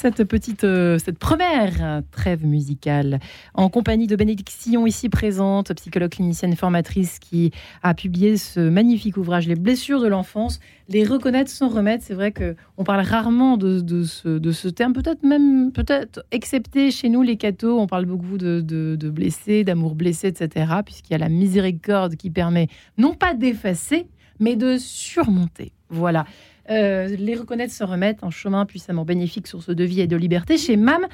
[0.00, 3.20] Cette petite, euh, cette première trêve musicale
[3.52, 7.50] en compagnie de Bénédiction ici présente, psychologue clinicienne formatrice qui
[7.82, 10.58] a publié ce magnifique ouvrage Les blessures de l'enfance,
[10.88, 12.02] les reconnaître sans remettre.
[12.02, 16.24] C'est vrai que on parle rarement de, de, ce, de ce, terme, peut-être même, peut-être
[16.30, 20.76] excepté chez nous les cathos, on parle beaucoup de, de blessés, d'amour blessé, etc.
[20.82, 24.06] Puisqu'il y a la miséricorde qui permet non pas d'effacer,
[24.38, 25.72] mais de surmonter.
[25.90, 26.24] Voilà.
[26.70, 30.56] Euh, les reconnaître se remettre en chemin puissamment bénéfique, source de vie et de liberté
[30.56, 31.06] chez MAM.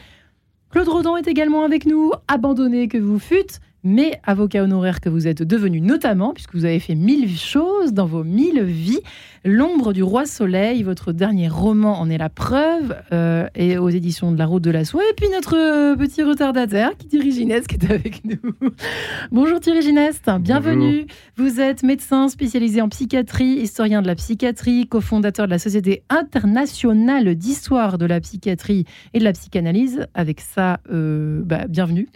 [0.70, 2.12] Claude Rodon est également avec nous.
[2.28, 6.80] Abandonné que vous fûtes, mais avocat honoraire que vous êtes devenu notamment, puisque vous avez
[6.80, 9.00] fait mille choses dans vos mille vies.
[9.44, 14.32] L'ombre du roi soleil, votre dernier roman en est la preuve, euh, et aux éditions
[14.32, 15.02] de la Route de la Soie.
[15.08, 18.52] Et puis notre euh, petit retardataire qui Thierry Gineste qui est avec nous.
[19.30, 21.06] Bonjour Thierry Gineste, bienvenue.
[21.36, 27.36] Vous êtes médecin spécialisé en psychiatrie, historien de la psychiatrie, cofondateur de la Société internationale
[27.36, 30.08] d'histoire de la psychiatrie et de la psychanalyse.
[30.14, 32.08] Avec ça, euh, bah, bienvenue.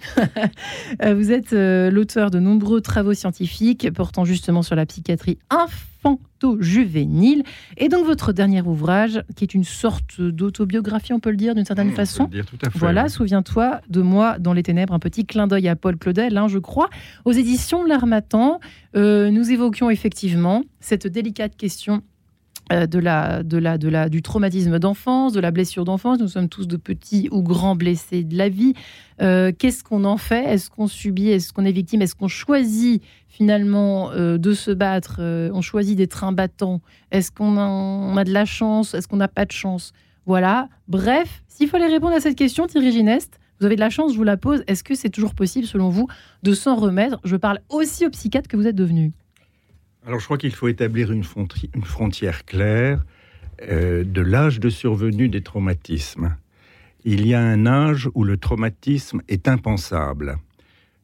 [1.15, 1.55] vous êtes
[1.91, 5.91] l'auteur de nombreux travaux scientifiques portant justement sur la psychiatrie infantile
[6.59, 7.43] juvénile.
[7.77, 11.65] Et donc votre dernier ouvrage, qui est une sorte d'autobiographie, on peut le dire d'une
[11.65, 12.25] certaine façon.
[12.25, 15.69] dire tout à fait, voilà, souviens-toi de moi dans les ténèbres, un petit clin d'œil
[15.69, 16.89] à Paul Claudel, hein, je crois,
[17.25, 18.61] aux éditions L'Armatan.
[18.97, 22.10] Euh, nous évoquions effectivement cette délicate question euh,
[22.71, 26.19] de la, de la, de la, du traumatisme d'enfance, de la blessure d'enfance.
[26.21, 28.75] Nous sommes tous de petits ou grands blessés de la vie.
[29.21, 30.45] Euh, qu'est-ce qu'on en fait?
[30.45, 31.29] Est-ce qu'on subit?
[31.29, 32.01] Est-ce qu'on est victime?
[32.03, 35.21] Est-ce qu'on choisit finalement euh, de se battre?
[35.53, 36.81] On choisit d'être un battant
[37.11, 37.57] Est-ce qu'on
[38.17, 38.95] a, de la chance?
[38.95, 39.93] Est-ce qu'on n'a pas de chance?
[40.27, 40.69] Voilà.
[40.89, 44.17] Bref, s'il fallait répondre à cette question, Thierry Gineste, vous avez de la chance, je
[44.17, 44.63] vous la pose.
[44.69, 46.07] Est-ce que c'est toujours possible, selon vous,
[46.43, 47.21] de s'en remettre?
[47.25, 49.13] Je parle aussi au psychiatre que vous êtes devenu.
[50.07, 53.05] Alors je crois qu'il faut établir une, frontière claire
[53.63, 56.37] euh, de l'âge de survenue des traumatismes.
[57.05, 60.39] Il y a un âge où le traumatisme est impensable.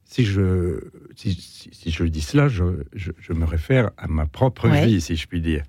[0.05, 0.81] Si je,
[1.15, 5.65] si, je dis cela, je, me réfère à ma propre vie, si je puis dire.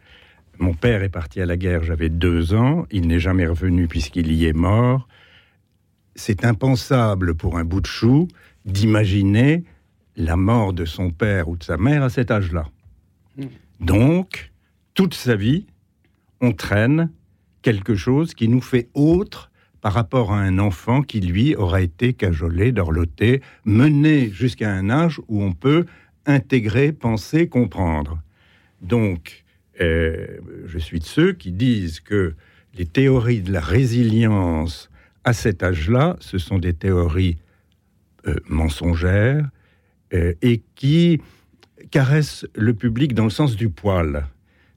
[0.60, 4.32] Mon père est parti à la guerre, j'avais deux ans, il n'est jamais revenu puisqu'il
[4.32, 5.08] y est mort.
[6.16, 8.28] C'est impensable pour un bout de chou
[8.66, 9.64] d'imaginer
[10.16, 12.68] la mort de son père ou de sa mère à cet âge-là.
[13.80, 14.52] Donc,
[14.94, 15.68] toute sa vie,
[16.42, 17.12] on traîne
[17.62, 22.14] quelque chose qui nous fait autre par rapport à un enfant qui, lui, aura été
[22.14, 25.86] cajolé, dorloté, mené jusqu'à un âge où on peut
[26.26, 28.22] intégrer, penser, comprendre.
[28.82, 29.44] Donc,
[29.82, 32.36] euh, je suis de ceux qui disent que
[32.74, 34.90] les théories de la résilience
[35.24, 37.38] à cet âge-là, ce sont des théories
[38.28, 39.50] euh, mensongères
[40.14, 41.22] euh, et qui
[41.92, 44.26] caresse le public dans le sens du poil.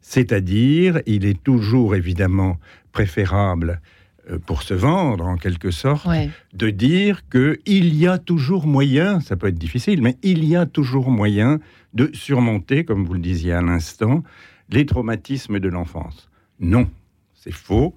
[0.01, 2.59] C'est-à-dire, il est toujours évidemment
[2.92, 3.81] préférable
[4.31, 6.09] euh, pour se vendre en quelque sorte,
[6.53, 10.66] de dire qu'il y a toujours moyen, ça peut être difficile, mais il y a
[10.66, 11.59] toujours moyen
[11.94, 14.23] de surmonter, comme vous le disiez à l'instant,
[14.68, 16.29] les traumatismes de l'enfance.
[16.61, 16.88] Non,
[17.35, 17.94] c'est faux.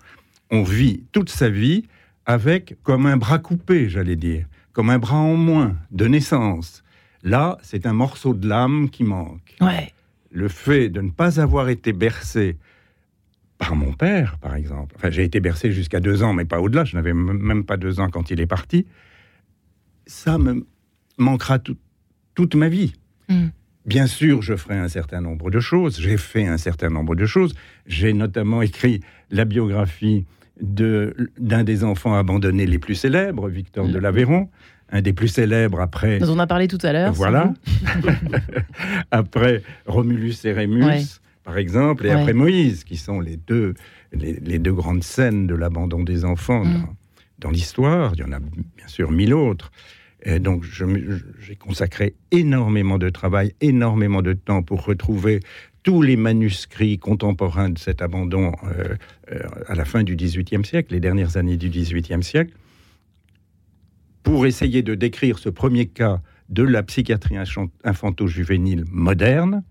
[0.50, 1.86] On vit toute sa vie
[2.26, 6.84] avec comme un bras coupé, j'allais dire, comme un bras en moins de naissance.
[7.24, 9.56] Là, c'est un morceau de l'âme qui manque.
[10.32, 12.58] Le fait de ne pas avoir été bercé
[13.58, 14.96] par mon père, par exemple.
[14.98, 16.84] Enfin, j'ai été bercé jusqu'à deux ans, mais pas au-delà.
[16.84, 18.86] Je n'avais même pas deux ans quand il est parti.
[20.06, 20.66] Ça me
[21.18, 22.94] manquera toute ma vie.
[23.30, 23.48] Hmm.
[23.86, 26.00] Bien sûr, je ferai un certain nombre de choses.
[26.02, 27.54] J'ai fait un certain nombre de choses.
[27.86, 30.26] J'ai notamment écrit la biographie
[30.60, 34.02] d'un des enfants abandonnés les plus célèbres, Victor de hmm.
[34.02, 34.50] l'Aveyron
[34.94, 36.20] un des plus célèbres après.
[36.20, 37.12] Nous en a parlé tout à l'heure.
[37.14, 37.54] Voilà.
[39.12, 43.74] après Romulus et Rémus, par exemple, et après Moïse, qui sont les deux,
[44.14, 46.86] les, deux grandes scènes de l'abandon des enfants mm.
[47.40, 48.14] dans, l'histoire.
[48.14, 49.72] Il y en a bien sûr mille autres.
[50.26, 55.42] Et donc, j'ai consacré énormément de travail, énormément de temps pour retrouver
[55.82, 58.96] tous les manuscrits contemporains de cet abandon euh,
[59.34, 62.54] euh, à la fin du XVIIIe siècle, les dernières années du XVIIIe siècle
[64.34, 66.20] pour essayer de décrire ce premier cas
[66.50, 67.36] de la psychiatrie
[67.84, 69.64] infanto-juvénile moderne,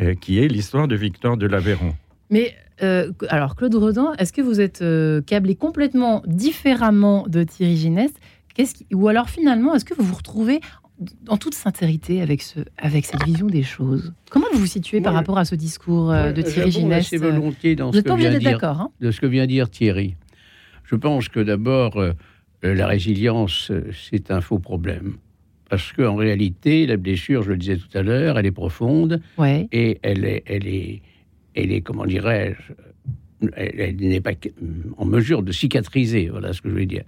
[0.00, 1.94] euh, qui est l'histoire de Victor de l'Aveyron.
[2.28, 7.76] Mais euh, alors, Claude Rodin, est-ce que vous êtes euh, câblé complètement différemment de Thierry
[7.76, 8.16] Gineste
[8.92, 10.60] Ou alors finalement, est-ce que vous vous retrouvez
[11.28, 14.12] en toute sincérité avec, ce, avec cette vision des choses?
[14.30, 18.00] Comment vous vous situez par rapport à ce discours de Thierry Gineste volontiers dans ce
[18.00, 18.90] que vient dire, hein?
[19.00, 20.16] de ce que vient dire Thierry.
[20.92, 22.12] Je pense que d'abord, euh,
[22.62, 25.16] la résilience, euh, c'est un faux problème.
[25.68, 29.20] Parce qu'en réalité, la blessure, je le disais tout à l'heure, elle est profonde
[29.72, 31.00] et elle est, elle est,
[31.54, 32.74] elle est comment dirais-je,
[33.56, 34.32] elle, n'est pas
[34.98, 36.28] en mesure de cicatriser.
[36.28, 37.04] Voilà ce que je veux dire.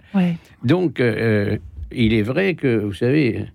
[0.63, 1.57] Donc, euh,
[1.91, 3.45] il est vrai que, vous savez,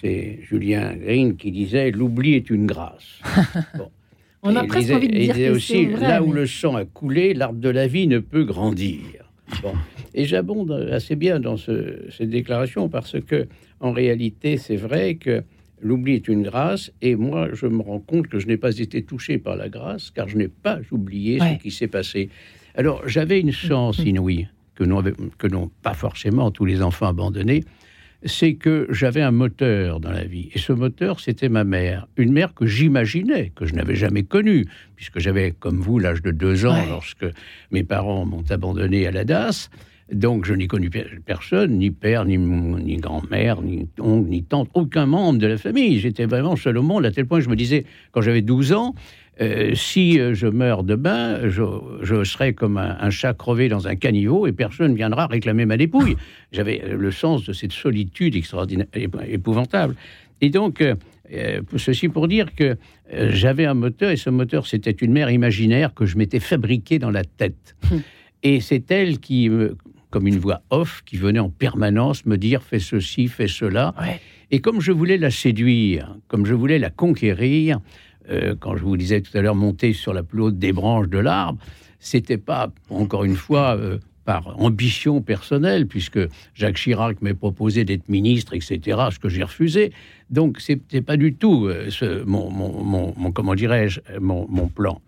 [0.00, 3.20] c'est Julien Green qui disait l'oubli est une grâce.
[4.42, 6.84] On a presque envie de dire il disait aussi vrai, là où le sang a
[6.84, 9.27] coulé, l'arbre de la vie ne peut grandir.
[9.62, 9.72] Bon.
[10.14, 13.46] Et j'abonde assez bien dans cette déclaration parce que,
[13.80, 15.42] en réalité, c'est vrai que
[15.80, 19.02] l'oubli est une grâce et moi, je me rends compte que je n'ai pas été
[19.02, 22.30] touché par la grâce car je n'ai pas oublié ce qui s'est passé.
[22.74, 27.64] Alors, j'avais une chance inouïe que n'ont pas forcément tous les enfants abandonnés,
[28.24, 30.50] c'est que j'avais un moteur dans la vie.
[30.54, 32.08] Et ce moteur, c'était ma mère.
[32.16, 36.30] Une mère que j'imaginais, que je n'avais jamais connue, puisque j'avais, comme vous, l'âge de
[36.30, 37.26] deux ans lorsque
[37.70, 39.70] mes parents m'ont abandonné à la DAS.
[40.12, 40.90] Donc je n'ai connu
[41.24, 45.98] personne, ni père, ni, ni grand-mère, ni oncle, ni tante, aucun membre de la famille.
[45.98, 48.72] J'étais vraiment seul au monde, à tel point que je me disais, quand j'avais 12
[48.72, 48.94] ans,
[49.40, 51.62] euh, si euh, je meurs demain, je,
[52.02, 55.76] je serai comme un, chat crevé dans un caniveau et personne ne viendra réclamer ma
[55.76, 56.16] dépouille.
[56.50, 58.86] J'avais euh, le sens de cette solitude extraordinaire,
[59.28, 59.94] épouvantable.
[60.40, 60.84] Et donc,
[61.76, 62.76] ceci pour dire que
[63.12, 67.10] j'avais un moteur et ce moteur, c'était une mère imaginaire que je m'étais fabriquée dans
[67.10, 67.74] la tête.
[67.90, 68.02] Hum.
[68.44, 69.50] Et c'est elle qui,
[70.10, 73.94] comme une voix off, qui venait en permanence me dire fais ceci, fais cela.
[74.50, 77.80] Et comme je voulais la séduire, comme je voulais la conquérir,
[78.30, 81.08] euh, quand je vous disais tout à l'heure, monter sur la plus haute des branches
[81.08, 81.58] de l'arbre,
[81.98, 86.18] c'était pas, encore une fois, euh, par ambition personnelle, puisque
[86.54, 89.90] Jacques Chirac m'ait proposé d'être ministre, etc., ce que j'ai refusé.
[90.28, 95.00] Donc, ce n'était pas du tout euh, ce, mon, mon, mon, comment dirais-je, mon, plan.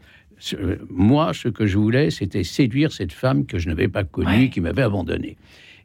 [0.88, 4.60] Moi, ce que je voulais, c'était séduire cette femme que je n'avais pas connue, qui
[4.60, 5.36] m'avait abandonné.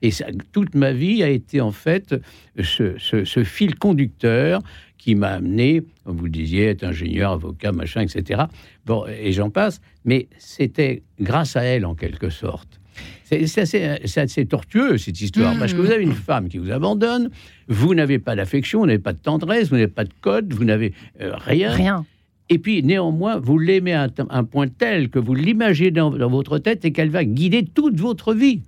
[0.02, 2.16] Et ça, toute ma vie a été en fait
[2.62, 4.62] ce, ce fil conducteur
[4.98, 8.46] qui m'a amené, comme vous le disiez, être ingénieur, avocat, machin, etc.
[8.88, 12.80] Bon, et j'en passe, mais c'était grâce à elle en quelque sorte.
[13.24, 17.30] C'est assez, tortueux cette histoire, parce que vous avez une femme qui vous abandonne,
[17.68, 20.64] vous n'avez pas d'affection, vous n'avez pas de tendresse, vous n'avez pas de code, vous
[20.64, 21.72] n'avez euh, rien.
[21.72, 22.06] Rien.
[22.50, 26.86] Et puis, néanmoins, vous l'aimez à un, point tel que vous l'imaginez dans, votre tête
[26.86, 28.62] et qu'elle va guider toute votre vie.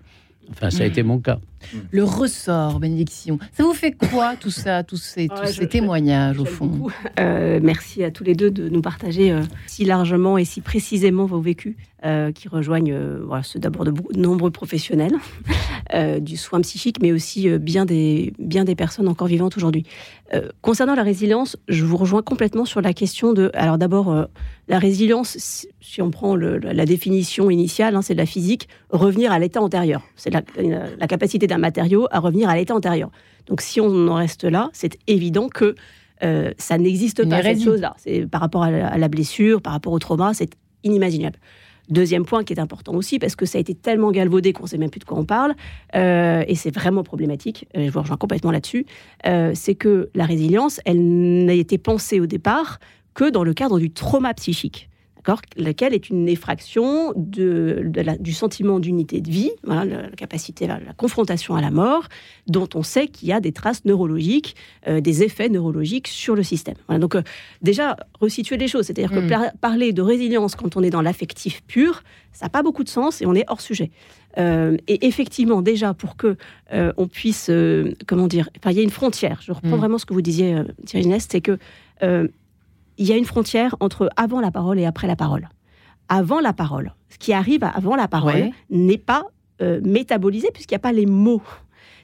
[0.49, 1.39] Enfin, ça a été mon cas.
[1.91, 3.39] Le ressort, bénédiction.
[3.53, 6.87] Ça vous fait quoi tout ça, tous ces, tous ces témoignages au fond?
[7.19, 11.25] euh, Merci à tous les deux de nous partager euh, si largement et si précisément
[11.25, 15.15] vos vécus, euh, qui rejoignent voilà, ceux d'abord de nombreux professionnels
[16.21, 19.85] du soin psychique, mais aussi bien, des, bien des personnes encore vivantes aujourd'hui.
[20.61, 23.49] concernant la résilience, je vous rejoins complètement sur la question de.
[23.53, 24.27] Alors d'abord,
[24.67, 25.37] la résilience,
[25.79, 30.03] si on prend la définition initiale, hein, c'est de la physique, revenir à l'état antérieur.
[30.15, 30.41] C'est la,
[30.99, 33.09] la capacité d'un matériau à revenir à l'état antérieur.
[33.47, 35.75] Donc si on en reste là, c'est évident que
[36.23, 37.95] euh, ça n'existe pas, cette chose-là.
[37.97, 40.51] C'est par rapport à la, blessure, par rapport au trauma, c'est
[40.83, 41.37] inimaginable.
[41.89, 44.67] Deuxième point qui est important aussi, parce que ça a été tellement galvaudé qu'on ne
[44.67, 45.55] sait même plus de quoi on parle,
[45.95, 48.85] euh, et c'est vraiment problématique, euh, je vous rejoins complètement là-dessus,
[49.53, 52.79] c'est que la résilience, elle n'a été pensée au départ
[53.13, 54.89] que dans le cadre du trauma psychique
[55.55, 59.85] laquelle est une effraction de, du sentiment d'unité de vie, la,
[60.15, 62.07] capacité, la, la, confrontation à la mort,
[62.47, 64.55] dont on sait qu'il y a des traces neurologiques,
[64.87, 66.75] euh, des effets neurologiques sur le système.
[66.89, 67.21] donc euh,
[67.61, 69.51] déjà, resituer les choses, c'est-à-dire que mm.
[69.59, 73.21] parler de résilience quand on est dans l'affectif pur, ça n'a pas beaucoup de sens
[73.21, 73.91] et on est hors sujet.
[74.37, 76.37] Euh, et effectivement, déjà, pour que
[76.71, 77.49] on puisse,
[78.05, 79.39] comment dire, il y a une frontière.
[79.41, 79.79] Je reprends mm.
[79.79, 81.57] vraiment ce que vous disiez, Thierry Nest, c'est que
[82.97, 85.49] il y a une frontière entre avant la parole et après la parole.
[86.09, 89.25] Avant la parole, ce qui arrive avant la parole n'est pas
[89.61, 91.41] euh, métabolisé puisqu'il n'y a pas les mots.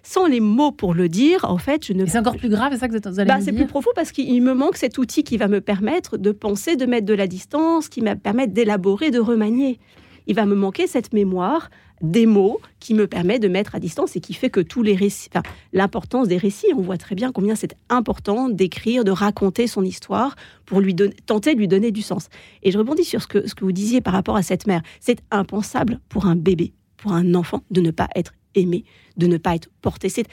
[0.05, 2.05] Sans les mots pour le dire, en fait, je ne.
[2.05, 4.41] C'est encore plus grave, c'est ça que vous allez bah, C'est plus profond parce qu'il
[4.41, 7.87] me manque cet outil qui va me permettre de penser, de mettre de la distance,
[7.87, 9.79] qui va me permettre d'élaborer, de remanier.
[10.27, 11.69] Il va me manquer cette mémoire
[12.01, 14.93] des mots qui me permet de mettre à distance et qui fait que tous les
[14.95, 19.67] récits, enfin, l'importance des récits, on voit très bien combien c'est important d'écrire, de raconter
[19.67, 22.27] son histoire pour lui donner, tenter de lui donner du sens.
[22.61, 24.81] Et je rebondis sur ce que, ce que vous disiez par rapport à cette mère.
[24.99, 28.83] C'est impensable pour un bébé, pour un enfant, de ne pas être aimé,
[29.15, 30.09] de ne pas être porté.
[30.09, 30.27] C'est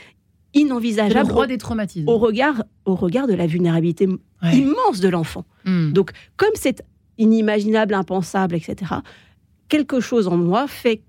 [0.55, 1.29] inenvisageable.
[1.29, 2.09] Le droit des traumatismes.
[2.09, 4.09] Au regard, au regard de la vulnérabilité
[4.53, 5.45] immense de l'enfant.
[5.65, 5.93] Hmm.
[5.93, 6.83] Donc, comme c'est
[7.19, 8.95] inimaginable, impensable, etc.,
[9.71, 11.01] quelque chose en moi fait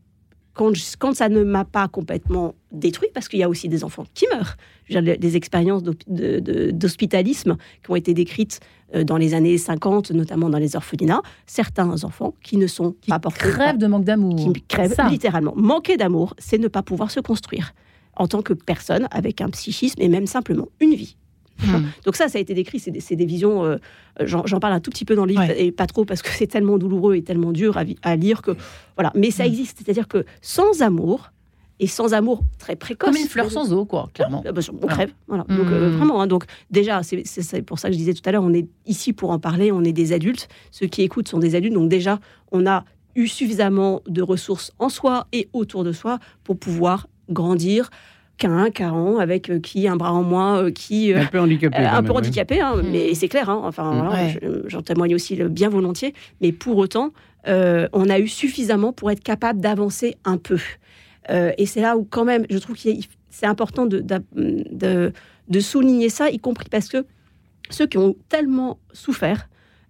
[0.54, 4.06] quand, quand ça ne m'a pas complètement détruit, parce qu'il y a aussi des enfants
[4.14, 4.56] qui meurent.
[4.90, 8.60] Des expériences d'hospitalisme qui ont été décrites
[8.94, 11.22] euh, dans les années 50, notamment dans les orphelinats.
[11.46, 13.48] Certains enfants qui ne sont pas portés.
[13.48, 14.54] Qui crèvent de manque d'amour.
[14.54, 15.54] Qui crèvent littéralement.
[15.56, 17.74] Manquer d'amour, c'est ne pas pouvoir se construire
[18.18, 21.16] en tant que personne avec un psychisme et même simplement une vie.
[21.62, 21.86] Hmm.
[22.06, 23.78] Donc ça, ça a été décrit, c'est des, visions, euh,
[24.22, 26.48] j'en parle un tout petit peu dans le livre, et pas trop parce que c'est
[26.48, 28.52] tellement douloureux et tellement dur à, lire que...
[28.96, 29.48] Voilà, mais ça hmm.
[29.48, 31.32] existe, c'est-à-dire que sans amour,
[31.82, 33.10] et sans amour très précoce.
[33.10, 34.44] Comme une fleur sans eau, quoi, clairement.
[34.48, 35.12] Ah, bah, on crève.
[35.28, 35.46] Voilà.
[35.50, 35.98] Donc, euh, hmm.
[35.98, 38.68] vraiment, hein, donc, déjà, c'est pour ça que je disais tout à l'heure, on est
[38.86, 40.48] ici pour en parler, on est des adultes.
[40.70, 41.74] Ceux qui écoutent sont des adultes.
[41.74, 42.20] Donc, déjà,
[42.52, 47.90] on a eu suffisamment de ressources en soi et autour de soi pour pouvoir grandir,
[48.42, 51.90] qu'un Caran, avec euh, qui un bras en moins, euh, qui un peu handicapé, euh,
[51.92, 52.90] un peu handicapé, hein, mm.
[52.92, 53.50] mais c'est clair.
[53.50, 54.12] Hein, enfin,
[54.66, 56.14] j'en témoigne aussi bien volontiers.
[56.42, 57.12] Mais pour autant,
[57.46, 60.60] on a eu suffisamment pour être capable d'avancer un peu.
[61.30, 64.04] et c'est là où quand même, je trouve qu'il c'est important de,
[64.36, 65.14] de,
[65.48, 67.06] de, souligner ça, y compris parce que
[67.70, 69.48] ceux qui ont tellement souffert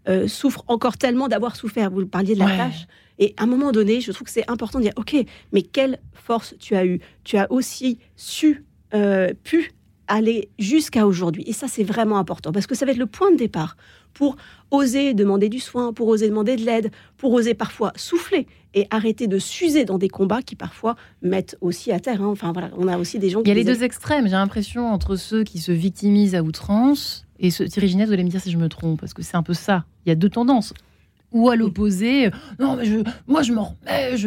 [0.09, 1.91] euh, souffrent encore tellement d'avoir souffert.
[1.91, 2.87] Vous parliez de la tâche.
[3.21, 5.15] Et à un moment donné, je trouve que c'est important de dire, OK,
[5.53, 9.71] mais quelle force tu as eu Tu as aussi su, euh, pu
[10.07, 11.43] aller jusqu'à aujourd'hui.
[11.45, 13.77] Et ça, c'est vraiment important, parce que ça va être le point de départ
[14.13, 14.36] pour
[14.71, 19.27] oser demander du soin, pour oser demander de l'aide, pour oser parfois souffler et arrêter
[19.27, 22.21] de s'user dans des combats qui parfois mettent aussi à terre.
[22.21, 22.27] Hein.
[22.27, 23.41] Enfin voilà, on a aussi des gens.
[23.43, 24.25] Il y a les deux extrêmes.
[24.25, 28.23] J'ai l'impression entre ceux qui se victimisent à outrance et ce Thierry Ginette, vous allez
[28.23, 29.86] me dire si je me trompe, parce que c'est un peu ça.
[30.05, 30.73] Il y a deux tendances.
[31.31, 34.17] Ou à l'opposé, non, mais je, moi je m'en remets,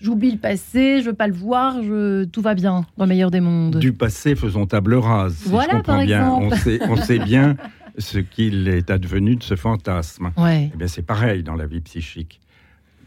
[0.00, 3.32] j'oublie le passé, je veux pas le voir, je, tout va bien dans le meilleur
[3.32, 3.78] des mondes.
[3.78, 5.42] Du passé, faisons table rase.
[5.46, 6.20] voilà, par bien.
[6.20, 6.46] exemple.
[6.52, 7.56] On sait, on sait bien
[7.98, 10.30] ce qu'il est advenu de ce fantasme.
[10.36, 10.70] Ouais.
[10.72, 12.40] Eh bien, c'est pareil dans la vie psychique.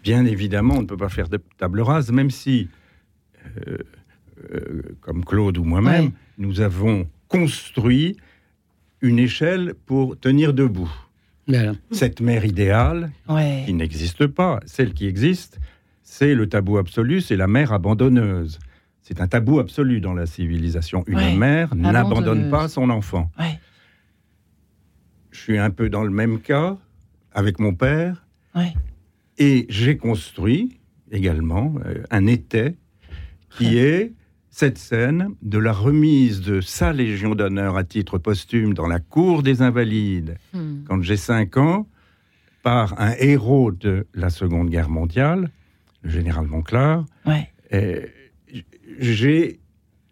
[0.04, 2.68] Bien évidemment, on ne peut pas faire de table rase, même si,
[3.68, 3.78] euh,
[4.54, 8.18] euh, comme Claude ou moi-même, nous avons construit
[9.02, 10.92] une échelle pour tenir debout.
[11.92, 13.12] Cette mère idéale,
[13.66, 15.60] qui n'existe pas, celle qui existe,
[16.04, 18.60] c'est le tabou absolu, c'est la mère abandonneuse.
[19.02, 21.04] C'est un tabou absolu dans la civilisation.
[21.08, 23.30] Une mère n'abandonne pas son enfant.
[25.32, 26.78] Je suis un peu dans le même cas
[27.32, 28.26] avec mon père.
[29.38, 30.80] Et j'ai construit
[31.12, 32.78] également euh, un été
[33.58, 34.14] qui est
[34.56, 39.44] cette scène de la remise de sa Légion d'honneur à titre posthume dans la cour
[39.44, 40.86] des Invalides, hmm.
[40.88, 41.90] quand j'ai 5 ans,
[42.64, 45.52] par un héros de la Seconde Guerre mondiale,
[46.04, 47.04] le général Monclar.
[48.98, 49.60] J'ai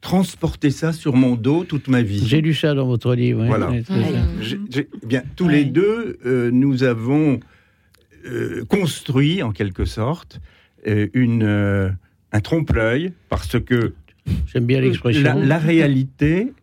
[0.01, 2.27] transporté ça sur mon dos toute ma vie.
[2.27, 3.45] J'ai lu ça dans votre livre.
[3.45, 3.71] Voilà.
[5.05, 7.39] bien, tous les deux, euh, nous avons
[8.25, 10.41] euh, construit, en quelque sorte,
[10.85, 11.95] euh, une,
[12.33, 13.93] un trompe-l'œil, parce que
[14.47, 15.39] J'aime bien l'expression.
[15.39, 16.53] La, réalité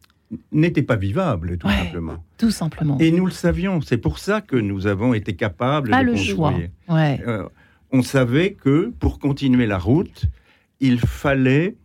[0.52, 2.24] n'était pas vivable, tout simplement.
[2.38, 2.98] Tout simplement.
[2.98, 3.80] Et nous le savions.
[3.80, 6.54] C'est pour ça que nous avons été capables pas de le choix.
[6.88, 7.20] Ouais.
[7.26, 7.48] Euh,
[7.92, 10.26] on savait que pour continuer la route,
[10.80, 11.76] il fallait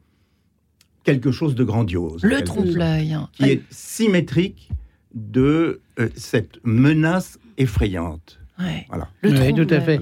[1.03, 2.23] quelque chose de grandiose.
[2.23, 3.17] Le trompe-l'œil.
[3.33, 4.69] Qui est symétrique
[5.13, 8.39] de euh, cette menace effrayante.
[8.87, 9.07] Voilà.
[9.21, 9.99] Le tout à fait.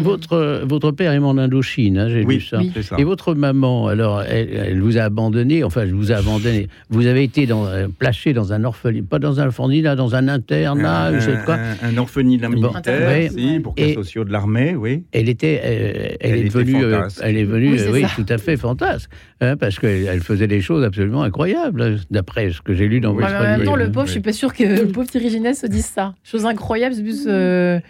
[0.00, 2.60] votre, votre père est mort d'Indochine, hein, j'ai lu ça.
[2.82, 2.96] ça.
[2.98, 6.68] Et votre maman, alors, elle, vous a abandonné, enfin, je vous ai abandonné.
[6.90, 10.28] Vous avez été dans, euh, placé dans un orphelinat, pas dans un orphelinat, dans un
[10.28, 11.58] internat, un, sais quoi.
[11.82, 13.30] Un, orphelinat militaire,
[13.62, 15.04] pour cas sociaux de l'armée, oui.
[15.12, 19.10] Elle était, euh, elle, est devenue, euh, elle est venue, oui, tout à fait fantasque,
[19.40, 23.26] hein, parce qu'elle faisait des choses absolument incroyables, d'après ce que j'ai lu dans votre
[23.26, 23.40] livre.
[23.40, 25.66] En même temps, le pauvre, je suis pas sûr que le pauvre Thierry Ginès se
[25.66, 26.14] dise ça.
[26.22, 27.24] Chose incroyable, c'est plus.
[27.26, 27.80] Euh,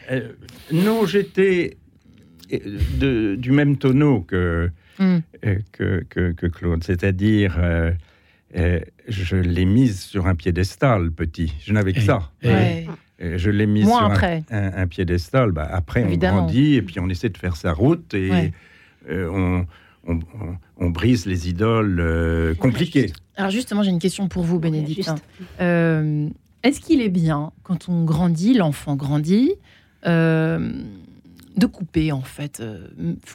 [0.73, 1.77] non, j'étais
[2.51, 5.19] du même tonneau que, hmm.
[5.73, 11.55] que, que, Claude, c'est-à-dire euh, je l'ai mise sur un piédestal petit.
[11.65, 12.31] Je n'avais que ça.
[12.43, 14.13] je l'ai mise sur
[14.51, 15.53] un, piédestal.
[15.53, 18.53] Bah, après, on grandit et puis on essaie de faire sa route et
[19.09, 19.67] euh, on,
[20.07, 23.13] on, brise les idoles compliquées.
[23.37, 25.11] Alors justement, j'ai une question pour vous, Bénédicte.
[26.63, 29.55] Est-ce qu'il est bien, quand on grandit, l'enfant grandit,
[30.07, 30.73] euh,
[31.57, 32.87] de couper en fait, euh,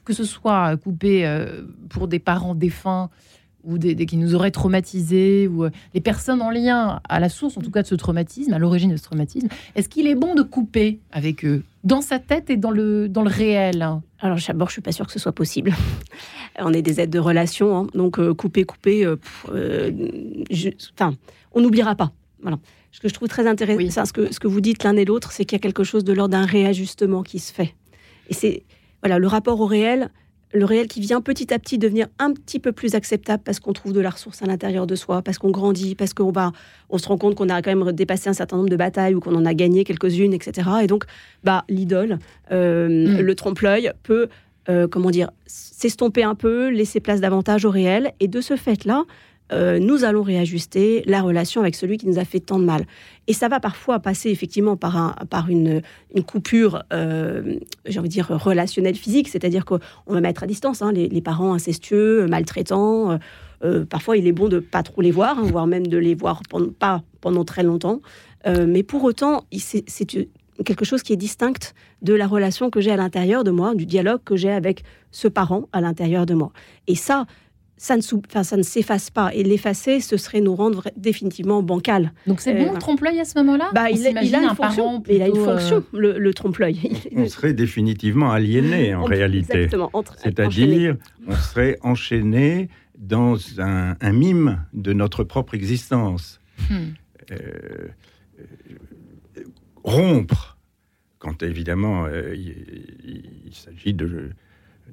[0.03, 3.09] que ce soit couper euh, pour des parents défunts
[3.65, 7.61] ou des, qui nous auraient traumatisés ou les personnes en lien à la source, en
[7.61, 9.47] tout cas de ce traumatisme, à l'origine de ce traumatisme.
[9.75, 13.23] Est-ce qu'il est bon de couper avec eux, dans sa tête et dans le dans
[13.23, 13.87] le réel?
[14.19, 15.73] Alors d'abord, je suis pas sûre que ce soit possible.
[16.59, 17.87] On est des aides de relation, hein.
[17.93, 19.05] donc couper, couper,
[19.47, 21.13] enfin,
[21.53, 22.11] on n'oubliera pas.
[22.41, 22.57] Voilà.
[22.91, 25.33] Ce que je trouve très intéressant, ce, que, ce que vous dites l'un et l'autre,
[25.33, 27.75] c'est qu'il y a quelque chose de l'ordre d'un réajustement qui se fait.
[28.29, 28.63] Et c'est
[29.03, 30.11] voilà le rapport au réel,
[30.53, 33.73] le réel qui vient petit à petit devenir un petit peu plus acceptable parce qu'on
[33.73, 36.51] trouve de la ressource à l'intérieur de soi, parce qu'on grandit, parce qu'on va,
[36.89, 39.19] on se rend compte qu'on a quand même dépassé un certain nombre de batailles ou
[39.19, 40.69] qu'on en a gagné quelques-unes, etc.
[40.83, 41.05] Et donc,
[41.43, 42.19] bah, l'idole,
[42.51, 43.21] euh, mm.
[43.21, 44.27] le trompe-l'œil peut,
[44.69, 48.11] euh, comment dire, s'estomper un peu, laisser place davantage au réel.
[48.19, 49.03] Et de ce fait-là,
[49.51, 52.85] euh, nous allons réajuster la relation avec celui qui nous a fait tant de mal.
[53.27, 55.81] Et ça va parfois passer effectivement par, un, par une,
[56.25, 60.91] coupure, euh, j'ai envie de dire, relationnelle physique, c'est-à-dire qu'on va mettre à distance hein,
[60.91, 63.19] les, parents incestueux, maltraitants.
[63.63, 66.15] Euh, parfois, il est bon de pas trop les voir, hein, voire même de les
[66.15, 68.01] voir pendant, pas pendant très longtemps.
[68.45, 69.83] mais pour autant, c'est
[70.63, 73.85] quelque chose qui est distinct de la relation que j'ai à l'intérieur de moi, du
[73.85, 76.51] dialogue que j'ai avec ce parent à l'intérieur de moi.
[76.87, 77.25] Et ça,
[77.77, 79.33] ça ne, ça ne s'efface pas.
[79.33, 82.13] Et l'effacer, ce serait nous rendre définitivement bancal.
[82.25, 83.71] Donc c'est bon le trompe-l'œil à ce moment-là?
[83.73, 84.11] Bah, il, a
[84.41, 86.79] une fonction, il a une fonction, le, trompe-l'œil.
[87.15, 89.63] On serait définitivement aliéné en réalité.
[89.63, 89.91] Exactement.
[90.17, 90.95] C'est-à-dire,
[91.27, 96.39] on serait enchaîné dans un, mime de notre propre existence.
[96.69, 96.93] Hmm.
[97.31, 97.89] Euh,
[99.83, 100.57] rompre,
[101.19, 104.31] quand évidemment il, s'agit de,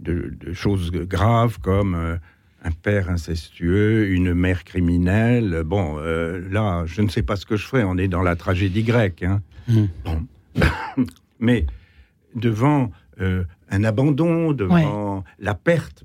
[0.00, 2.18] de, choses graves comme
[2.64, 5.62] un père incestueux, une mère criminelle.
[5.64, 8.84] Bon, là, je ne sais pas ce que je ferais, on est dans la tragédie
[8.84, 9.24] grecque.
[9.24, 9.42] Hein.
[9.68, 9.86] Hmm.
[11.40, 11.66] Mais
[12.34, 16.04] devant un abandon, devant la perte,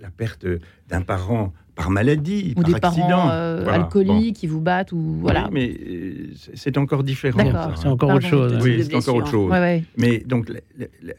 [0.00, 0.46] la perte
[0.88, 5.48] d'un parent par maladie, ou par des parents euh, alcooliques qui vous battent ou voilà.
[5.50, 7.72] mais euh, c'est encore différent.
[7.76, 8.58] C'est encore autre chose.
[8.62, 9.52] Oui, c'est encore autre chose.
[9.96, 10.52] Mais donc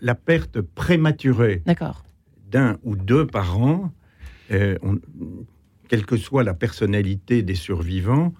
[0.02, 1.64] la, perte prématurée
[2.52, 3.92] d'un ou deux parents,
[4.54, 4.78] euh,
[5.88, 8.34] quelle que soit la personnalité des survivants,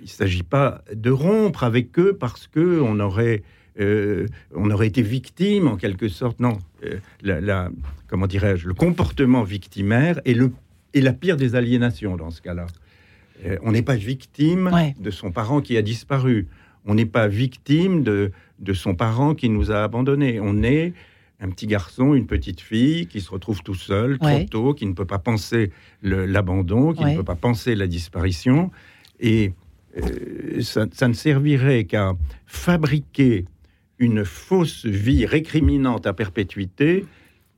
[0.00, 3.42] il ne s'agit pas de rompre avec eux parce que on aurait
[3.80, 6.40] euh, on aurait été victime en quelque sorte.
[6.40, 7.70] Non, euh, la,
[8.08, 10.52] comment dirais-je, le comportement victimaire est, le,
[10.94, 12.66] est la pire des aliénations dans ce cas-là.
[13.62, 16.48] On n'est pas victime de son parent qui a disparu.
[16.86, 20.40] On n'est pas victime de, de son parent qui nous a abandonnés.
[20.40, 20.92] On est
[21.40, 24.92] un petit garçon, une petite fille qui se retrouve tout seul, trop tôt, qui ne
[24.92, 25.70] peut pas penser
[26.02, 28.70] l'abandon, qui ne peut pas penser la disparition.
[29.20, 29.52] Et
[30.60, 32.14] ça, ça, ne servirait qu'à
[32.46, 33.44] fabriquer
[33.98, 37.04] une fausse vie récriminante à perpétuité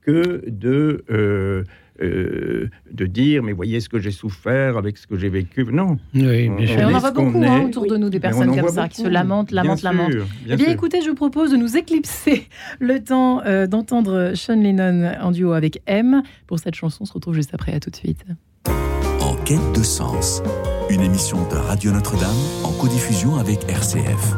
[0.02, 1.64] que de, euh,
[2.02, 5.64] euh, de dire mais voyez ce que j'ai souffert avec ce que j'ai vécu.
[5.64, 5.98] Non.
[6.14, 9.02] Oui, on, on, en voit beaucoup hein, autour de nous des personnes comme ça qui
[9.02, 10.12] se lamentent, lamentent, lamentent.
[10.48, 12.48] eh bien, écoutez, je vous propose de nous éclipser
[12.80, 16.22] le temps euh, d'entendre Sean Lennon en duo avec M.
[16.46, 17.72] Pour cette chanson, on se retrouve juste après.
[17.72, 18.24] À tout de suite.
[19.20, 20.42] En quête de sens,
[20.90, 22.30] une émission de Radio Notre-Dame
[22.64, 24.34] en codiffusion avec RCF.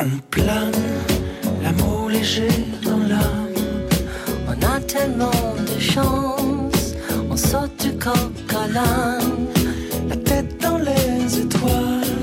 [0.00, 0.72] On plane,
[1.62, 2.48] l'amour léger
[2.82, 3.88] dans l'âme.
[4.48, 6.94] On a tellement de chance,
[7.30, 9.46] on saute du coq à l'âne,
[10.10, 12.18] la tête dans les étoiles.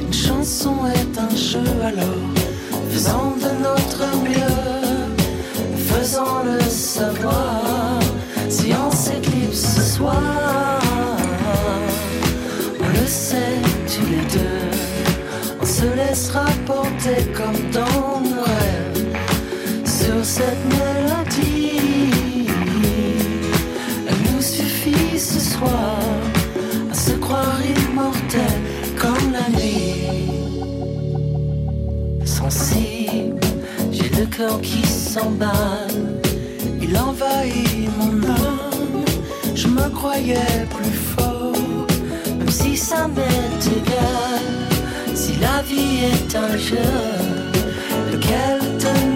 [0.00, 2.32] Une chanson est un jeu alors,
[2.90, 5.26] faisons de notre mieux,
[5.76, 8.00] faisons le savoir.
[8.48, 10.67] Si on s'éclipse ce soir,
[16.18, 19.16] laissera porter comme dans nos rêves
[19.84, 22.48] sur cette mélodie.
[24.08, 26.00] Elle nous suffit ce soir
[26.90, 28.58] à se croire immortel
[29.00, 30.30] comme la nuit.
[32.24, 33.38] Sensible,
[33.92, 36.20] j'ai le cœur qui s'emballe,
[36.82, 39.04] il envahit mon âme.
[39.54, 41.86] Je me croyais plus fort,
[42.38, 44.77] même si ça m'est égal
[45.40, 46.76] la vie est un jeu,
[48.12, 49.07] lequel de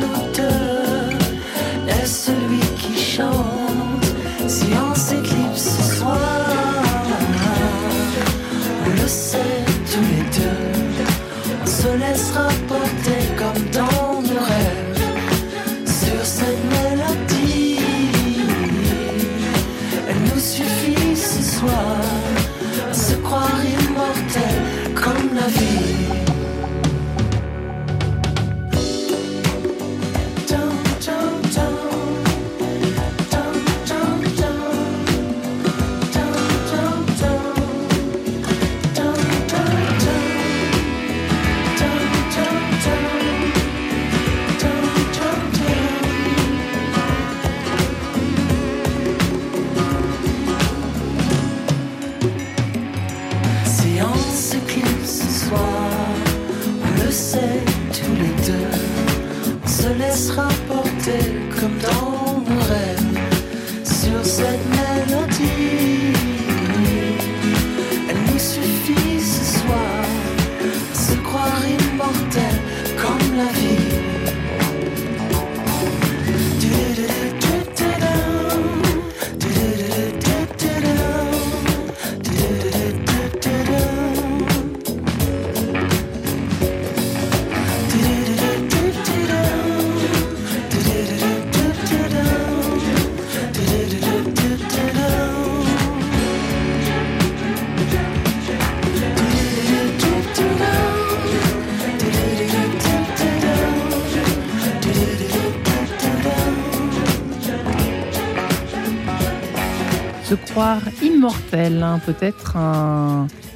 [111.03, 111.99] immortelle, hein.
[112.05, 112.57] peut-être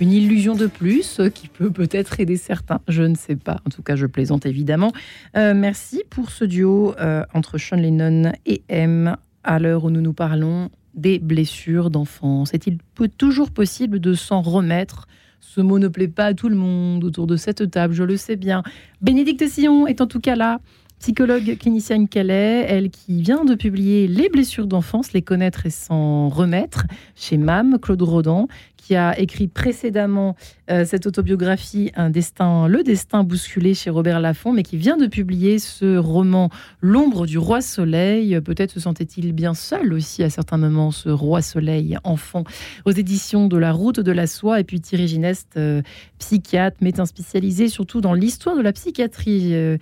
[0.01, 3.61] une illusion de plus qui peut peut-être aider certains, je ne sais pas.
[3.67, 4.93] En tout cas, je plaisante évidemment.
[5.37, 10.01] Euh, merci pour ce duo euh, entre Sean Lennon et M à l'heure où nous
[10.01, 12.55] nous parlons des blessures d'enfance.
[12.55, 12.79] Est-il
[13.19, 15.07] toujours possible de s'en remettre?
[15.41, 18.17] Ce mot ne plaît pas à tout le monde autour de cette table, je le
[18.17, 18.63] sais bien.
[19.03, 20.61] Bénédicte Sillon est en tout cas là
[20.99, 26.29] psychologue clinicienne qu'elle elle qui vient de publier Les blessures d'enfance, les connaître et s'en
[26.29, 26.85] remettre
[27.15, 28.49] chez MAM, Claude Rodan,
[28.87, 30.37] qui a écrit précédemment
[30.71, 35.09] euh, cette autobiographie Un destin, le destin bousculé chez Robert Laffont, mais qui vient de
[35.09, 38.41] publier ce roman L'ombre du roi soleil.
[38.41, 42.45] Peut-être se sentait-il bien seul aussi à certains moments, ce roi soleil enfant,
[42.85, 44.61] aux éditions de La Route de la Soie.
[44.61, 45.83] Et puis Thierry Gineste, euh,
[46.19, 49.53] psychiatre, médecin spécialisé surtout dans l'histoire de la psychiatrie.
[49.53, 49.79] Euh,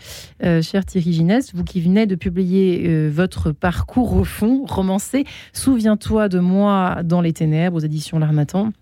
[0.63, 6.39] cher Thierry Gineste, vous qui venez de publier votre parcours au fond, romancé, Souviens-toi de
[6.39, 8.73] moi dans les ténèbres aux éditions L'Armatan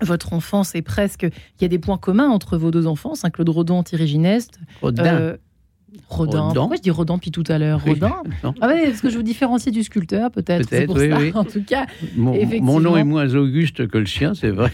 [0.00, 1.22] votre enfance est presque.
[1.22, 4.58] Il y a des points communs entre vos deux enfants, hein, Claude Rodin, Thierry Gineste.
[4.82, 5.04] Rodin.
[5.04, 5.36] Euh,
[6.08, 6.52] Rodin.
[6.52, 8.16] Pourquoi je dis Rodin depuis tout à l'heure Rodin
[8.60, 11.12] Ah ouais, est-ce que je vous différencie du sculpteur peut-être Peut-être, oui.
[11.12, 11.32] Oui.
[11.34, 11.86] En tout cas,
[12.16, 14.72] mon, mon, nom est moins auguste que le sien, c'est vrai.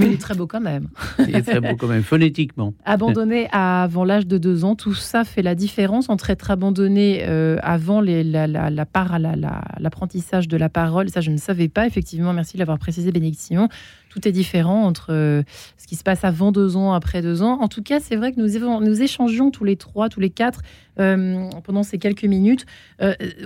[0.00, 0.88] Mais il est très beau quand même.
[1.18, 2.74] Il est très beau quand même, phonétiquement.
[2.84, 7.58] Abandonné avant l'âge de deux ans, tout ça fait la différence entre être abandonné euh,
[7.62, 11.10] avant les, la, la, la, part à l'apprentissage de la parole.
[11.10, 11.86] Ça, je ne savais pas.
[11.86, 13.68] Effectivement, merci de l'avoir précisé, Bénédiction.
[14.10, 15.42] Tout est différent entre euh,
[15.78, 17.58] ce qui se passe avant deux ans, après deux ans.
[17.62, 20.60] En tout cas, c'est vrai que nous, nous échangeons tous les trois, tous les quatre,
[20.98, 22.66] euh, pendant ces quelques minutes,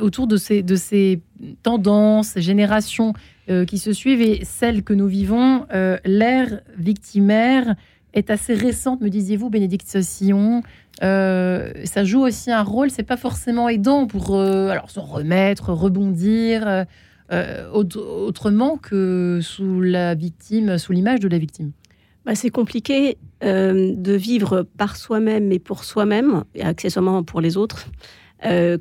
[0.01, 1.21] autour de ces, de ces
[1.63, 3.13] tendances, générations
[3.51, 7.75] euh, qui se suivent et celles que nous vivons, euh, l'ère victimaire
[8.15, 10.63] est assez récente, me disiez-vous, Bénédicte Sillon.
[11.03, 16.87] Euh, ça joue aussi un rôle, c'est pas forcément aidant pour alors se remettre, rebondir
[17.31, 21.73] autrement que sous la victime, sous l'image de la victime.
[22.25, 27.87] Bah, c'est compliqué de vivre par soi-même et pour soi-même, et accessoirement pour les autres,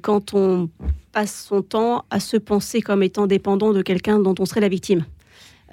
[0.01, 0.69] quand on
[1.11, 4.69] passe son temps à se penser comme étant dépendant de quelqu'un dont on serait la
[4.69, 5.05] victime.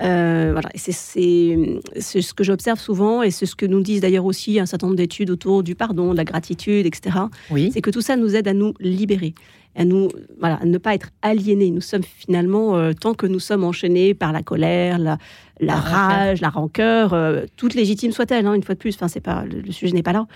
[0.03, 4.59] Euh, voilà, c'est ce que j'observe souvent et c'est ce que nous disent d'ailleurs aussi
[4.59, 7.17] un certain nombre d'études autour du pardon, de la gratitude, etc.
[7.51, 7.71] Oui.
[7.73, 9.35] C'est que tout ça nous aide à nous libérer,
[9.77, 10.09] à nous,
[10.39, 11.71] voilà, à ne pas être aliénés.
[11.71, 15.19] Nous sommes finalement, euh, tant que nous sommes enchaînés par la colère, la,
[15.61, 18.95] la, rage, la rancœur, euh, toute légitime soit-elle, hein, une fois de plus.
[18.95, 20.27] Enfin, c'est pas le, sujet n'est pas là,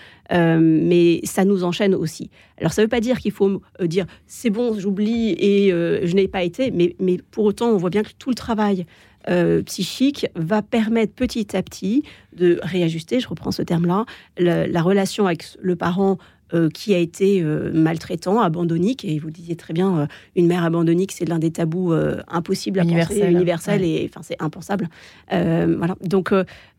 [0.59, 2.31] mais ça nous enchaîne aussi.
[2.59, 6.29] Alors, ça ne veut pas dire qu'il faut dire c'est bon, j'oublie et je n'ai
[6.29, 8.87] pas été, mais, mais pour autant, on voit bien que tout le travail
[9.31, 12.03] euh, psychique va permettre petit à petit
[12.37, 14.05] de réajuster, je reprends ce terme-là,
[14.37, 16.19] la, relation avec le parent
[16.53, 21.13] euh, qui a été euh, maltraitant, abandonnique, et vous disiez très bien, une mère abandonnique,
[21.13, 21.93] c'est l'un des tabous
[22.29, 24.89] impossibles à universel, penser, universel, et enfin c'est impensable.
[25.31, 25.97] voilà.
[26.03, 26.33] Donc,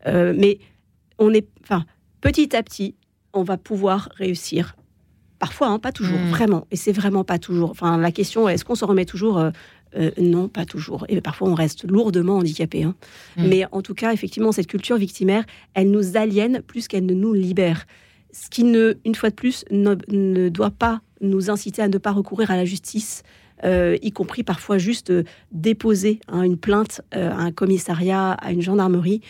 [0.06, 0.58] mais
[1.18, 1.84] on est, enfin,
[2.20, 2.94] petit à petit,
[3.32, 4.76] on va pouvoir réussir
[5.38, 6.30] Parfois, hein, pas toujours, hmm.
[6.30, 6.66] vraiment.
[6.70, 7.68] Et c'est vraiment pas toujours.
[7.68, 9.50] Enfin, la question est est-ce qu'on se remet toujours
[9.96, 11.06] euh, non, pas toujours.
[11.08, 12.82] Et parfois, on reste lourdement handicapé.
[12.82, 12.94] Hein.
[13.36, 13.48] Mm.
[13.48, 15.44] Mais en tout cas, effectivement, cette culture victimaire,
[15.74, 17.86] elle nous aliène plus qu'elle ne nous libère.
[18.32, 22.12] Ce qui, ne, une fois de plus, ne, doit pas nous inciter à ne pas
[22.12, 23.22] recourir à la justice,
[23.64, 28.60] euh, y compris parfois juste euh, déposer hein, une plainte à un commissariat, à une
[28.60, 29.22] gendarmerie.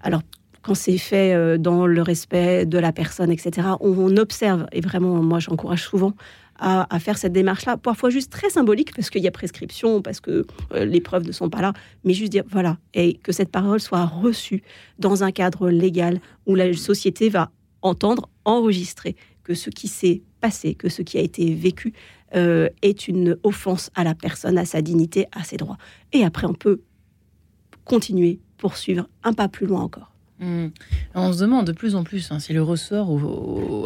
[0.00, 0.22] Alors,
[0.62, 5.38] quand c'est fait dans le respect de la personne, etc., on observe, et vraiment, moi,
[5.38, 6.14] j'encourage souvent
[6.58, 10.46] à, faire cette démarche-là, parfois juste très symbolique, parce qu'il y a prescription, parce que
[10.72, 11.72] euh, les preuves ne sont pas là,
[12.04, 14.62] mais juste dire, voilà, et que cette parole soit reçue
[14.98, 17.50] dans un cadre légal où la société va
[17.84, 19.14] entendre, enregistrer
[19.44, 21.92] que ce qui s'est passé, que ce qui a été vécu
[22.34, 25.78] euh, est une offense à la personne, à sa dignité, à ses droits.
[26.12, 26.80] Et après, on peut
[27.84, 30.10] continuer, poursuivre un pas plus loin encore.
[30.40, 30.68] Hmm.
[31.14, 33.08] On se demande de plus en plus hein, si le ressort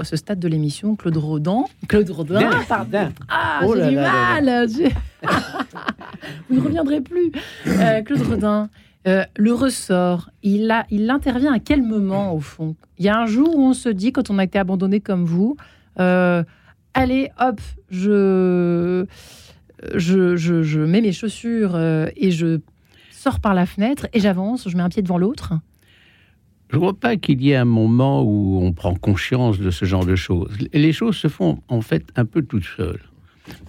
[0.01, 1.65] à ce stade de l'émission, Claude Rodin.
[1.89, 3.13] Claude Rodin, pardon.
[3.29, 4.67] Ah, oh j'ai du mal.
[6.49, 7.33] Vous ne reviendrez plus.
[7.67, 8.71] Euh, Claude Rodin,
[9.09, 10.71] euh, le ressort, il,
[11.11, 12.77] intervient à quel moment au fond?
[12.99, 15.25] Il y a un jour où on se dit, quand on a été abandonné comme
[15.25, 15.57] vous,
[15.99, 16.45] euh,
[16.95, 19.07] allez, hop, je,
[19.95, 22.61] je, je, je mets mes chaussures et je
[23.11, 25.55] sors par la fenêtre et j'avance, je mets un pied devant l'autre
[26.71, 29.85] je ne vois pas qu'il y ait un moment où on prend conscience de ce
[29.85, 30.51] genre de choses.
[30.73, 33.01] Les choses se font en fait un peu toutes seules.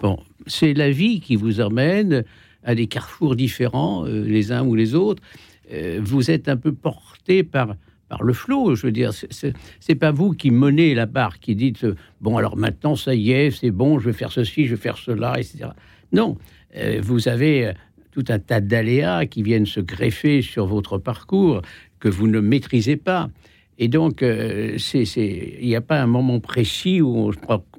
[0.01, 2.25] Bon, c'est la vie qui vous emmène
[2.69, 5.23] à des carrefours différents, euh, les uns ou les autres.
[5.73, 7.75] Euh, vous êtes un peu porté par
[8.07, 8.75] par le flot.
[8.75, 11.85] Je veux dire, c'est pas vous qui menez la barre, qui dites
[12.21, 14.97] bon alors maintenant ça y est, c'est bon, je vais faire ceci, je vais faire
[14.97, 15.69] cela, etc.
[16.11, 16.37] Non,
[16.75, 17.73] euh, vous avez
[18.11, 21.61] tout un tas d'aléas qui viennent se greffer sur votre parcours
[21.99, 23.29] que vous ne maîtrisez pas.
[23.77, 24.77] Et donc, euh,
[25.15, 27.31] il n'y a pas un moment précis où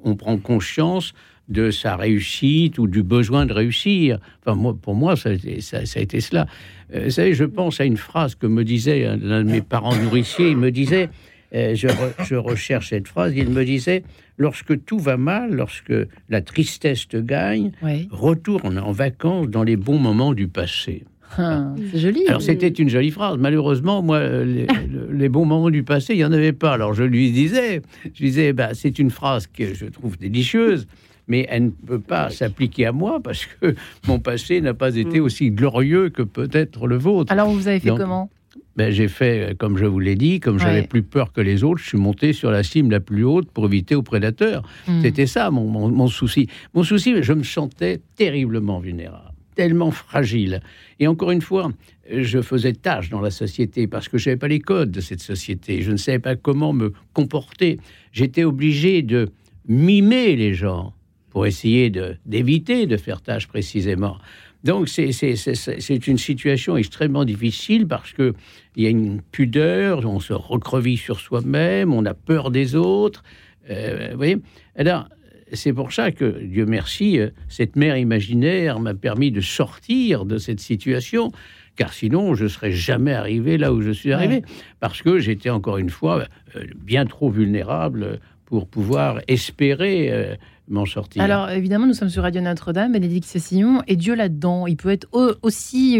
[0.03, 1.13] on, prend conscience
[1.49, 4.19] de sa réussite ou du besoin de réussir.
[4.41, 5.31] Enfin, moi, pour moi, ça,
[5.61, 6.47] ça, a été cela.
[6.93, 9.95] Euh, vous savez, je pense à une phrase que me disait l'un de mes parents
[9.95, 10.49] nourriciers.
[10.49, 11.09] Il me disait,
[11.53, 11.87] euh, je,
[12.23, 14.03] je, recherche cette phrase, il me disait,
[14.37, 15.93] lorsque tout va mal, lorsque
[16.29, 17.71] la tristesse te gagne,
[18.09, 21.03] retourne en vacances dans les bons moments du passé.
[21.37, 22.27] Ah, c'est joli.
[22.27, 23.37] Alors c'était une jolie phrase.
[23.37, 26.73] Malheureusement, moi, les, bons moments du passé, il n'y en avait pas.
[26.73, 27.81] Alors je lui disais,
[28.13, 30.87] je disais, bah, c'est une phrase que je trouve délicieuse,
[31.31, 33.73] mais elle ne peut pas s'appliquer à moi parce que
[34.07, 35.23] mon passé n'a pas été mm.
[35.23, 37.31] aussi glorieux que peut-être le vôtre.
[37.31, 38.29] Alors vous avez fait comment
[38.77, 41.81] ben, j'ai fait, comme je vous l'ai dit, comme j'avais plus peur que les autres,
[41.81, 44.63] je suis monté sur la cime la plus haute pour éviter aux prédateurs.
[44.87, 45.01] Mm.
[45.01, 46.47] C'était ça mon, mon souci.
[46.73, 50.61] Mon souci, je me sentais terriblement vulnérable tellement fragile.
[50.99, 51.71] Et encore une fois,
[52.09, 55.21] je faisais tâche dans la société parce que je n'avais pas les codes de cette
[55.21, 55.81] société.
[55.81, 57.77] Je ne savais pas comment me comporter.
[58.13, 59.29] J'étais obligé de
[59.67, 60.93] mimer les gens
[61.31, 61.91] pour essayer
[62.25, 64.17] d'éviter de, faire tâche précisément.
[64.63, 68.33] Donc c'est une situation extrêmement difficile parce que
[68.75, 73.23] il y a une pudeur, on se recreville sur soi-même, on a peur des autres.
[73.69, 74.37] Euh, vous voyez
[74.75, 75.07] Alors
[75.53, 80.37] c'est pour ça que, Dieu merci, euh, cette mère imaginaire m'a permis de sortir de
[80.37, 81.31] cette situation,
[81.75, 84.43] car sinon je serais jamais arrivé là où je suis arrivé,
[84.79, 86.25] parce que j'étais encore une fois
[86.55, 90.37] euh, bien trop vulnérable pour pouvoir espérer
[90.71, 91.21] m'en sortir.
[91.21, 95.07] Alors évidemment, nous sommes sur Radio Notre-Dame, Bénédicte Cessillon, et Dieu là-dedans, il peut être
[95.41, 95.99] aussi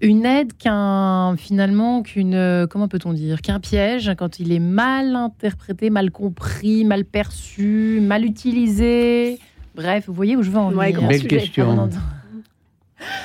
[0.00, 5.14] une aide qu'un finalement qu'une euh, comment peut-on dire qu'un piège quand il est mal
[5.14, 9.38] interprété, mal compris, mal perçu, mal utilisé.
[9.74, 11.06] Bref, vous voyez où je veux en venir.
[11.06, 11.90] Belle question.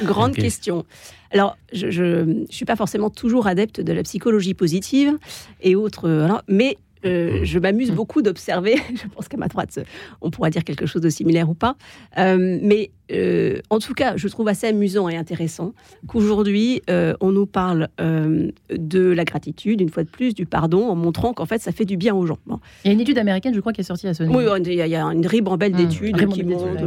[0.03, 0.85] Grande question.
[1.31, 5.17] Alors, je ne suis pas forcément toujours adepte de la psychologie positive
[5.61, 9.79] et autres, euh, mais euh, je m'amuse beaucoup d'observer, je pense qu'à ma droite,
[10.21, 11.75] on pourra dire quelque chose de similaire ou pas,
[12.17, 15.73] mais euh, en tout cas, je trouve assez amusant et intéressant
[16.07, 20.89] qu'aujourd'hui, euh, on nous parle euh, de la gratitude, une fois de plus, du pardon,
[20.89, 22.39] en montrant qu'en fait, ça fait du bien aux gens.
[22.83, 24.39] Il y a une étude américaine, je crois, qui est sortie à ce niveau.
[24.39, 25.77] Oui, il y, a une ribambelle mmh.
[25.77, 26.25] d'études qui,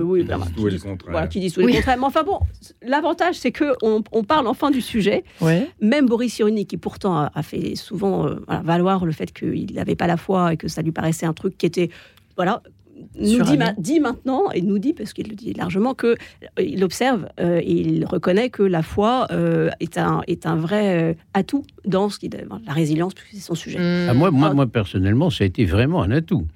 [0.03, 0.25] oui,
[1.31, 1.97] qui, disent tout le contraire.
[1.99, 2.41] Mais enfin bon,
[2.83, 5.25] l'avantage, c'est qu'on on parle enfin du sujet.
[5.81, 8.29] Même Boris Cyrulnik, qui pourtant a, fait souvent
[8.65, 11.57] valoir le fait qu'il n'avait pas la foi et que ça lui paraissait un truc
[11.57, 11.91] qui était
[12.39, 12.63] voilà,
[13.19, 16.17] nous dit, dit, maintenant, et nous dit, parce qu'il le dit largement, qu'il
[16.59, 21.17] euh, observe euh, et il reconnaît que la foi euh, est, un, est un vrai
[21.35, 23.79] atout dans ce qui, la résilience, puisque c'est son sujet.
[24.09, 26.47] Ah, moi, moi, moi, personnellement, ça a été vraiment un atout.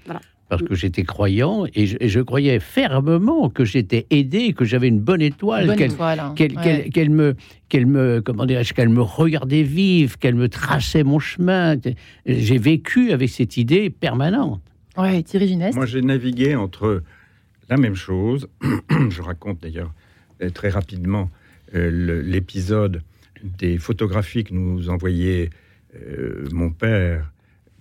[0.49, 5.23] Parce que j'étais croyant et je, croyais fermement que j'étais aidé, que j'avais une bonne
[5.23, 6.35] étoile, hein.
[6.37, 7.35] qu'elle me,
[7.71, 11.77] qu'elle me, comment qu'elle me regardait vivre, qu'elle me traçait mon chemin.
[12.27, 14.61] J'ai vécu avec cette idée permanente.
[14.97, 17.03] Ouais, Thierry Moi, j'ai navigué entre
[17.69, 18.49] la même chose.
[19.11, 19.93] Je raconte d'ailleurs
[20.43, 21.31] euh, très rapidement
[21.75, 23.03] euh, l'épisode
[23.43, 25.51] des photographies que nous envoyait
[25.97, 27.33] euh, mon père,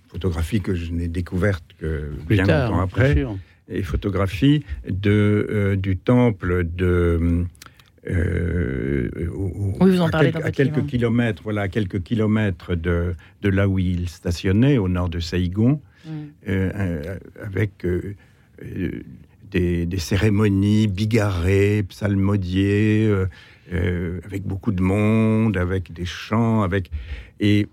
[0.08, 3.24] photographies que je n'ai découvertes que bien longtemps après,
[3.68, 7.46] et photographies de, du temple de
[8.04, 13.78] oui, vous en parlez à, quelques kilomètres, voilà, à quelques kilomètres de, de là où
[13.78, 15.80] il stationnait, au nord de Saïgon.
[16.06, 18.14] Euh, euh, avec euh,
[19.50, 23.12] des, cérémonies bigarrées, psalmodiées,
[23.70, 26.90] avec beaucoup de monde, avec des chants, avec
[27.40, 27.66] et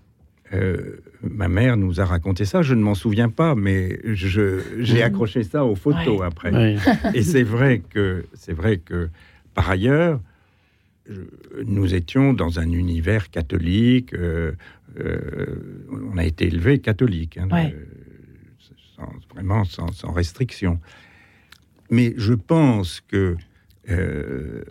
[1.22, 2.62] ma mère nous a raconté ça.
[2.62, 6.76] Je ne m'en souviens pas, mais j'ai accroché ça aux photos après.
[7.14, 9.08] Et c'est vrai que c'est vrai que
[9.54, 10.20] par ailleurs,
[11.64, 14.14] nous étions dans un univers catholique.
[14.96, 17.38] on a été élevé catholique.
[17.38, 17.48] Hein,
[19.32, 20.80] vraiment sans, restriction.
[21.90, 23.36] Mais je pense que
[23.88, 24.62] euh,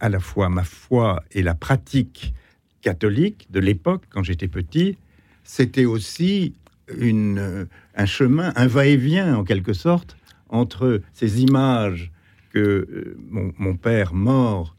[0.00, 2.34] à la fois ma foi et la pratique
[2.82, 4.98] catholique de l'époque, quand j'étais petit,
[5.42, 6.54] c'était aussi
[6.98, 7.66] une,
[7.96, 10.16] un chemin, un va-et-vient en quelque sorte,
[10.48, 12.12] entre ces images
[12.50, 13.16] que euh,
[13.58, 14.76] mon, père mort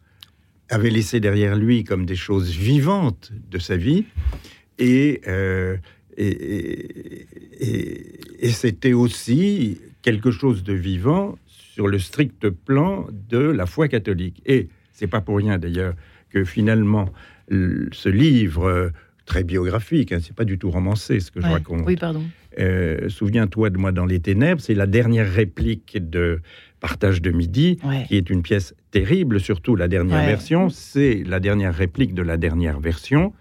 [0.69, 4.05] avait laissées derrière lui comme des choses vivantes de sa vie,
[4.77, 5.77] et euh,
[6.17, 7.25] et,
[8.51, 14.41] c'était aussi quelque chose de vivant sur le strict plan de la foi catholique.
[14.45, 15.93] Et c'est pas pour rien d'ailleurs
[16.29, 17.09] que finalement
[17.49, 18.91] ce livre
[19.25, 21.85] très biographique, hein, c'est pas du tout romancé ce que je raconte.
[21.85, 22.23] Oui, pardon.
[22.59, 26.41] Euh, souviens-toi de moi dans les ténèbres, c'est la dernière réplique de
[26.79, 30.69] Partage de midi, qui est une pièce terrible, surtout la dernière version.
[30.69, 33.33] C'est la dernière réplique de la dernière version,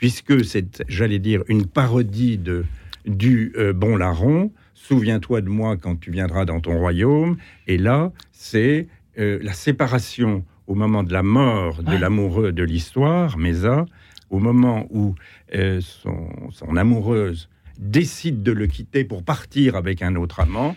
[0.00, 2.64] puisque c'est, j'allais dire, une parodie de,
[3.04, 4.50] du euh, Bon Larron.
[4.72, 7.36] Souviens-toi de moi quand tu viendras dans ton royaume.
[7.66, 8.88] Et là, c'est
[9.18, 13.84] euh, la séparation au moment de la mort de l'amoureux de l'histoire, Mesa,
[14.30, 15.14] au moment où
[15.54, 20.76] euh, son, son, amoureuse décide de le quitter pour partir avec un autre amant.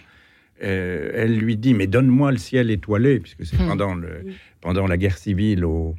[0.59, 3.67] Elle lui dit mais donne-moi le ciel étoilé puisque c'est hmm.
[3.67, 4.23] pendant le
[4.61, 5.93] pendant la guerre civile en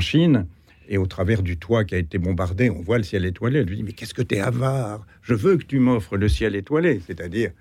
[0.00, 0.46] Chine
[0.90, 3.60] et au travers du toit qui a été bombardé, on voit le ciel étoilé.
[3.60, 5.06] Elle lui dit mais qu'est-ce que tu es avare?
[5.22, 7.52] Je veux que tu m'offres le ciel étoilé, c'est-à-dire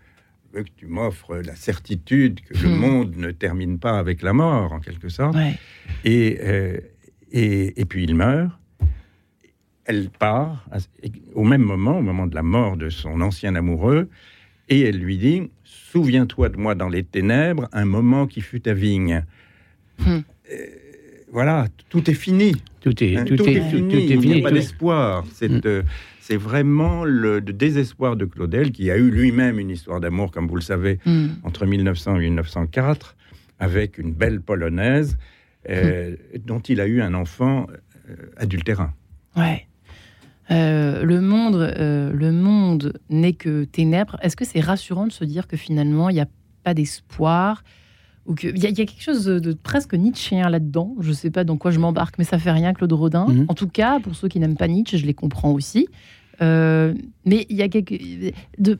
[0.51, 2.75] je veux que tu m'offres la certitude que le hmm.
[2.75, 5.37] monde ne termine pas avec la mort en quelque sorte.
[6.03, 6.79] Et, euh,
[7.31, 8.51] et, et puis il meurt.
[9.85, 10.67] Elle part
[11.33, 14.09] au même moment, au moment de la mort de son ancien amoureux,
[14.69, 18.73] et elle lui dit Souviens-toi de moi dans les ténèbres, un moment qui fut ta
[18.73, 19.23] vigne.
[19.99, 20.19] Hmm.
[20.51, 20.65] Euh,
[21.31, 22.55] voilà, tout est fini.
[22.81, 24.05] Tout est, hein, tout, est, fini.
[24.05, 25.25] Il n'y a pas d'espoir.
[25.33, 25.61] C'est hmm.
[25.65, 25.83] euh,
[26.21, 30.55] c'est vraiment le, désespoir de Claudel, qui a eu lui-même une histoire d'amour, comme vous
[30.55, 31.27] le savez, hmm.
[31.43, 33.15] entre 1900 et 1904,
[33.57, 35.17] avec une belle polonaise,
[35.69, 36.15] euh,
[36.45, 37.65] dont il a eu un enfant
[38.37, 38.93] adultérin.
[39.35, 39.65] Ouais.
[40.51, 44.17] Euh, le monde, euh, le monde n'est que ténèbres.
[44.21, 46.27] Est-ce que c'est rassurant de se dire que finalement il n'y a
[46.63, 47.63] pas d'espoir
[48.29, 51.43] ou qu'il y, y, a quelque chose de, presque nietzschéen là-dedans Je ne sais pas
[51.43, 53.25] dans quoi je m'embarque, mais ça fait rien, Claude Rodin.
[53.27, 53.45] Mhm.
[53.47, 55.87] En tout cas, pour ceux qui n'aiment pas Nietzsche, je les comprends aussi.
[56.41, 56.93] Euh,
[57.25, 57.95] mais il y a quelque
[58.59, 58.79] de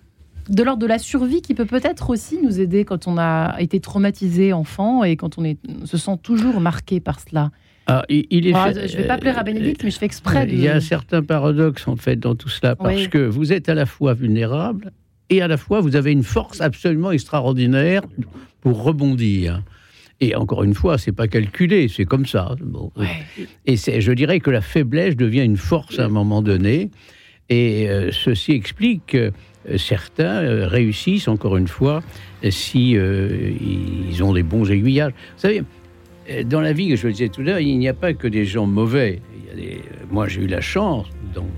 [0.49, 3.79] de l'ordre de la survie qui peut peut-être aussi nous aider quand on a été
[3.79, 7.51] traumatisé enfant et quand on est, se sent toujours marqué par cela.
[7.85, 10.47] Ah, il, est ah, je ne vais pas plaire à Bénédicte, mais je fais exprès.
[10.49, 13.69] Il y a un certain paradoxe en fait dans tout cela, parce que vous êtes
[13.69, 14.91] à la fois vulnérable
[15.29, 18.01] et à la fois vous avez une force absolument extraordinaire
[18.61, 19.63] pour rebondir.
[20.21, 22.55] Et encore une fois, c'est pas calculé, c'est comme ça.
[23.65, 26.89] Et je dirais que la faiblesse devient une force à un moment donné.
[27.49, 29.31] Et euh, ceci explique que
[29.69, 32.03] euh, certains euh, réussissent, encore une fois,
[32.49, 35.11] si ils ont des bons aiguillages.
[35.11, 35.63] Vous savez,
[36.45, 38.45] dans la vie, je le disais tout à l'heure, il n'y a pas que des
[38.45, 39.21] gens mauvais.
[40.09, 41.49] Moi, j'ai eu la chance, dans mon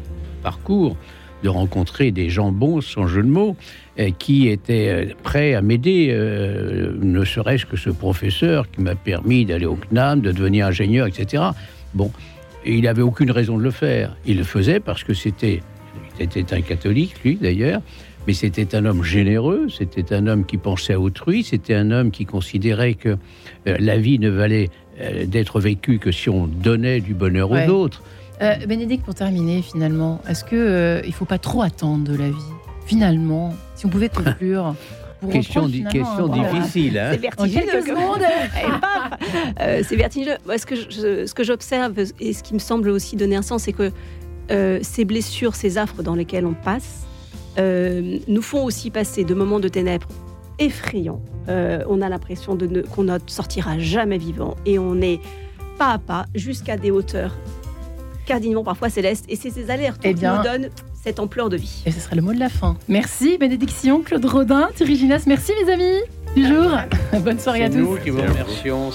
[0.41, 0.97] parcours,
[1.43, 3.55] de rencontrer des gens bons, sans jeu de mots,
[3.99, 9.45] euh, qui étaient euh, prêts à m'aider, ne serait-ce que ce professeur qui m'a permis
[9.45, 11.43] d'aller au CNAM, de devenir ingénieur, etc.
[11.93, 12.11] Bon,
[12.65, 14.15] il n'avait aucune raison de le faire.
[14.25, 15.61] Il le faisait parce que c'était,
[16.17, 17.81] c'était un catholique, lui d'ailleurs,
[18.27, 22.11] mais c'était un homme généreux, c'était un homme qui pensait à autrui, c'était un homme
[22.11, 23.09] qui considérait que
[23.67, 24.69] euh, la vie ne valait
[24.99, 28.03] euh, d'être vécue que si on donnait du bonheur aux autres.
[28.41, 32.35] Euh, Bénédicte, pour terminer, finalement, est-ce qu'il ne faut pas trop attendre de la vie
[32.85, 34.75] Finalement, si on pouvait conclure.
[35.31, 36.97] question, question difficile.
[36.97, 37.11] Hein.
[37.11, 37.63] C'est vertigineux.
[39.83, 40.37] c'est vertigineux.
[40.57, 40.75] ce que
[41.27, 43.91] ce que j'observe et ce qui me semble aussi donner un sens, c'est que
[44.81, 47.05] ces blessures, ces affres dans lesquelles on passe,
[47.57, 50.07] euh, nous font aussi passer de moments de ténèbres
[50.59, 51.21] effrayants.
[51.49, 55.19] Euh, on a l'impression de qu'on ne sortira jamais vivant et on est
[55.77, 57.35] pas à pas jusqu'à des hauteurs
[58.32, 59.25] cardinalement parfois célestes.
[59.27, 60.69] Et c'est ces alertes eh qui nous donnent
[61.03, 61.84] cette ampleur de vie.
[61.86, 62.77] Et ce sera le mot de la fin.
[62.88, 65.23] Merci bénédiction, Claude Rodin, Thierry Ginas.
[65.27, 65.99] Merci mes amis
[66.34, 66.71] du jour.
[67.23, 67.75] Bonne soirée à tous.
[67.75, 68.91] Nous qui vous remercions.